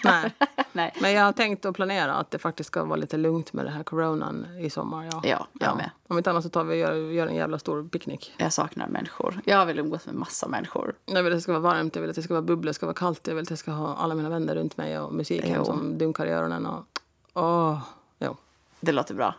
[0.05, 0.33] nej.
[0.73, 0.95] Nej.
[1.01, 3.71] Men jag har tänkt att planera att det faktiskt ska vara lite lugnt med det
[3.71, 5.05] här coronan i sommar.
[5.13, 5.91] Ja, Ja, jag med.
[6.09, 8.35] Om inte annat så tar vi och gör, gör en jävla stor picknick.
[8.37, 9.41] Jag saknar människor.
[9.45, 10.95] Jag vill umgås med massa människor.
[11.07, 12.75] Jag vill att det ska vara varmt, jag vill att det ska vara bubblor, det
[12.75, 13.27] ska vara kallt.
[13.27, 15.65] Jag vill att jag ska ha alla mina vänner runt mig och musiken Jo.
[15.65, 16.67] som dunkar i öronen.
[16.67, 16.85] Och,
[17.35, 17.79] åh,
[18.19, 18.37] jo.
[18.81, 19.35] Det låter bra.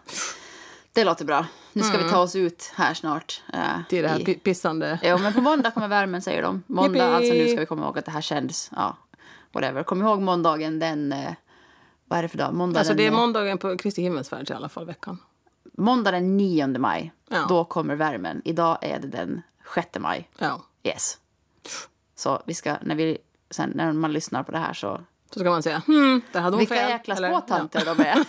[0.95, 1.45] Det låter bra.
[1.73, 3.43] Nu ska vi ta oss ut här snart.
[3.53, 4.99] eh, Till det här i- pi- pissande...
[5.03, 6.63] Jo, men på måndag kommer värmen, säger de.
[6.67, 7.15] Måndag, Yippee!
[7.15, 8.97] alltså nu ska vi komma ihåg att det här känns, ja,
[9.51, 9.83] whatever.
[9.83, 11.33] Kom ihåg måndagen den, eh,
[12.05, 12.53] vad är det för dag?
[12.53, 15.17] Måndag, Alltså den, det är måndagen på Kristi himmelsfärd i alla fall, veckan.
[15.77, 17.13] måndag den 9 maj.
[17.29, 17.45] Ja.
[17.49, 18.41] Då kommer värmen.
[18.45, 19.41] Idag är det den
[19.75, 20.29] 6 maj.
[20.37, 20.61] Ja.
[20.83, 21.17] Yes.
[22.15, 23.17] Så vi ska, när vi,
[23.49, 25.01] sen när man lyssnar på det här så,
[25.35, 26.89] Så ska man säga, hmm, där hade hon vilka fel.
[26.89, 27.31] jäkla eller?
[27.31, 28.25] spåtanter de är.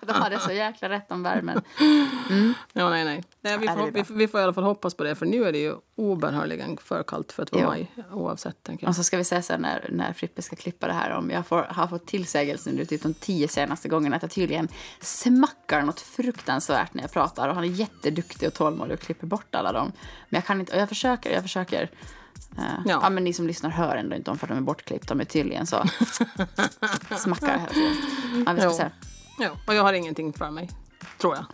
[0.06, 1.62] de hade så jäkla rätt om värmen.
[2.72, 3.24] Ja, nej, nej.
[3.40, 5.26] nej vi, Ja, det får, vi, vi får i alla fall hoppas på det, för
[5.26, 7.68] nu är det ju obönhörligen för kallt för att vara Jo.
[7.68, 8.62] maj, oavsett.
[8.62, 8.88] Tänker jag.
[8.88, 11.46] Och så ska vi se sen när, när Frippe ska klippa det här om jag
[11.46, 14.68] får, har fått tillsägelsen nu typ de tio senaste gångerna att jag tydligen
[15.00, 19.54] smackar något fruktansvärt när jag pratar och han är jätteduktig och tålmodig och klipper bort
[19.54, 19.92] alla dem.
[20.28, 21.90] Men jag kan inte, och jag försöker, jag försöker.
[22.58, 23.00] Eh, Ja.
[23.02, 23.10] ja.
[23.10, 25.24] men ni som lyssnar hör ändå inte om för att de är bortklippt, de är
[25.24, 25.84] tydligen så
[27.18, 27.96] smackar tiden.
[28.46, 28.76] Ja, vi ska Jo.
[28.76, 28.90] se.
[29.38, 30.70] Ja, och jag har ingenting för mig,
[31.18, 31.44] tror jag.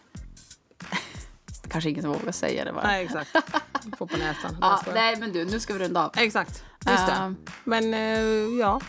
[1.68, 2.86] Kanske ingen som vågar säga det bara.
[2.86, 3.30] Nej, exakt.
[3.98, 4.56] Få på näsan.
[4.60, 6.12] Ja, nej men du, nu ska vi runda av.
[6.16, 7.12] Exakt, just det.
[7.12, 7.36] Ehm.
[7.64, 8.80] Men eh, ja,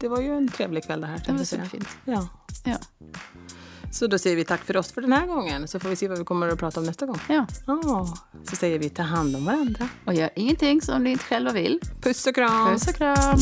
[0.00, 1.14] det var ju en trevlig kväll det här.
[1.16, 1.88] tänkte var superfint.
[2.04, 2.28] Ja.
[2.64, 2.76] Ja.
[3.92, 6.08] Så då säger vi tack för oss för den här gången, så får vi se
[6.08, 7.18] vad vi kommer att prata om nästa gång.
[7.28, 7.46] ja.
[7.66, 8.14] Ja,
[8.50, 9.88] så säger vi ta hand om varandra.
[10.04, 11.80] Och gör ingenting som ni inte själva vill.
[12.02, 12.72] Puss och kram!
[12.72, 13.38] Puss och kram!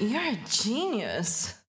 [0.00, 1.57] You're a genius.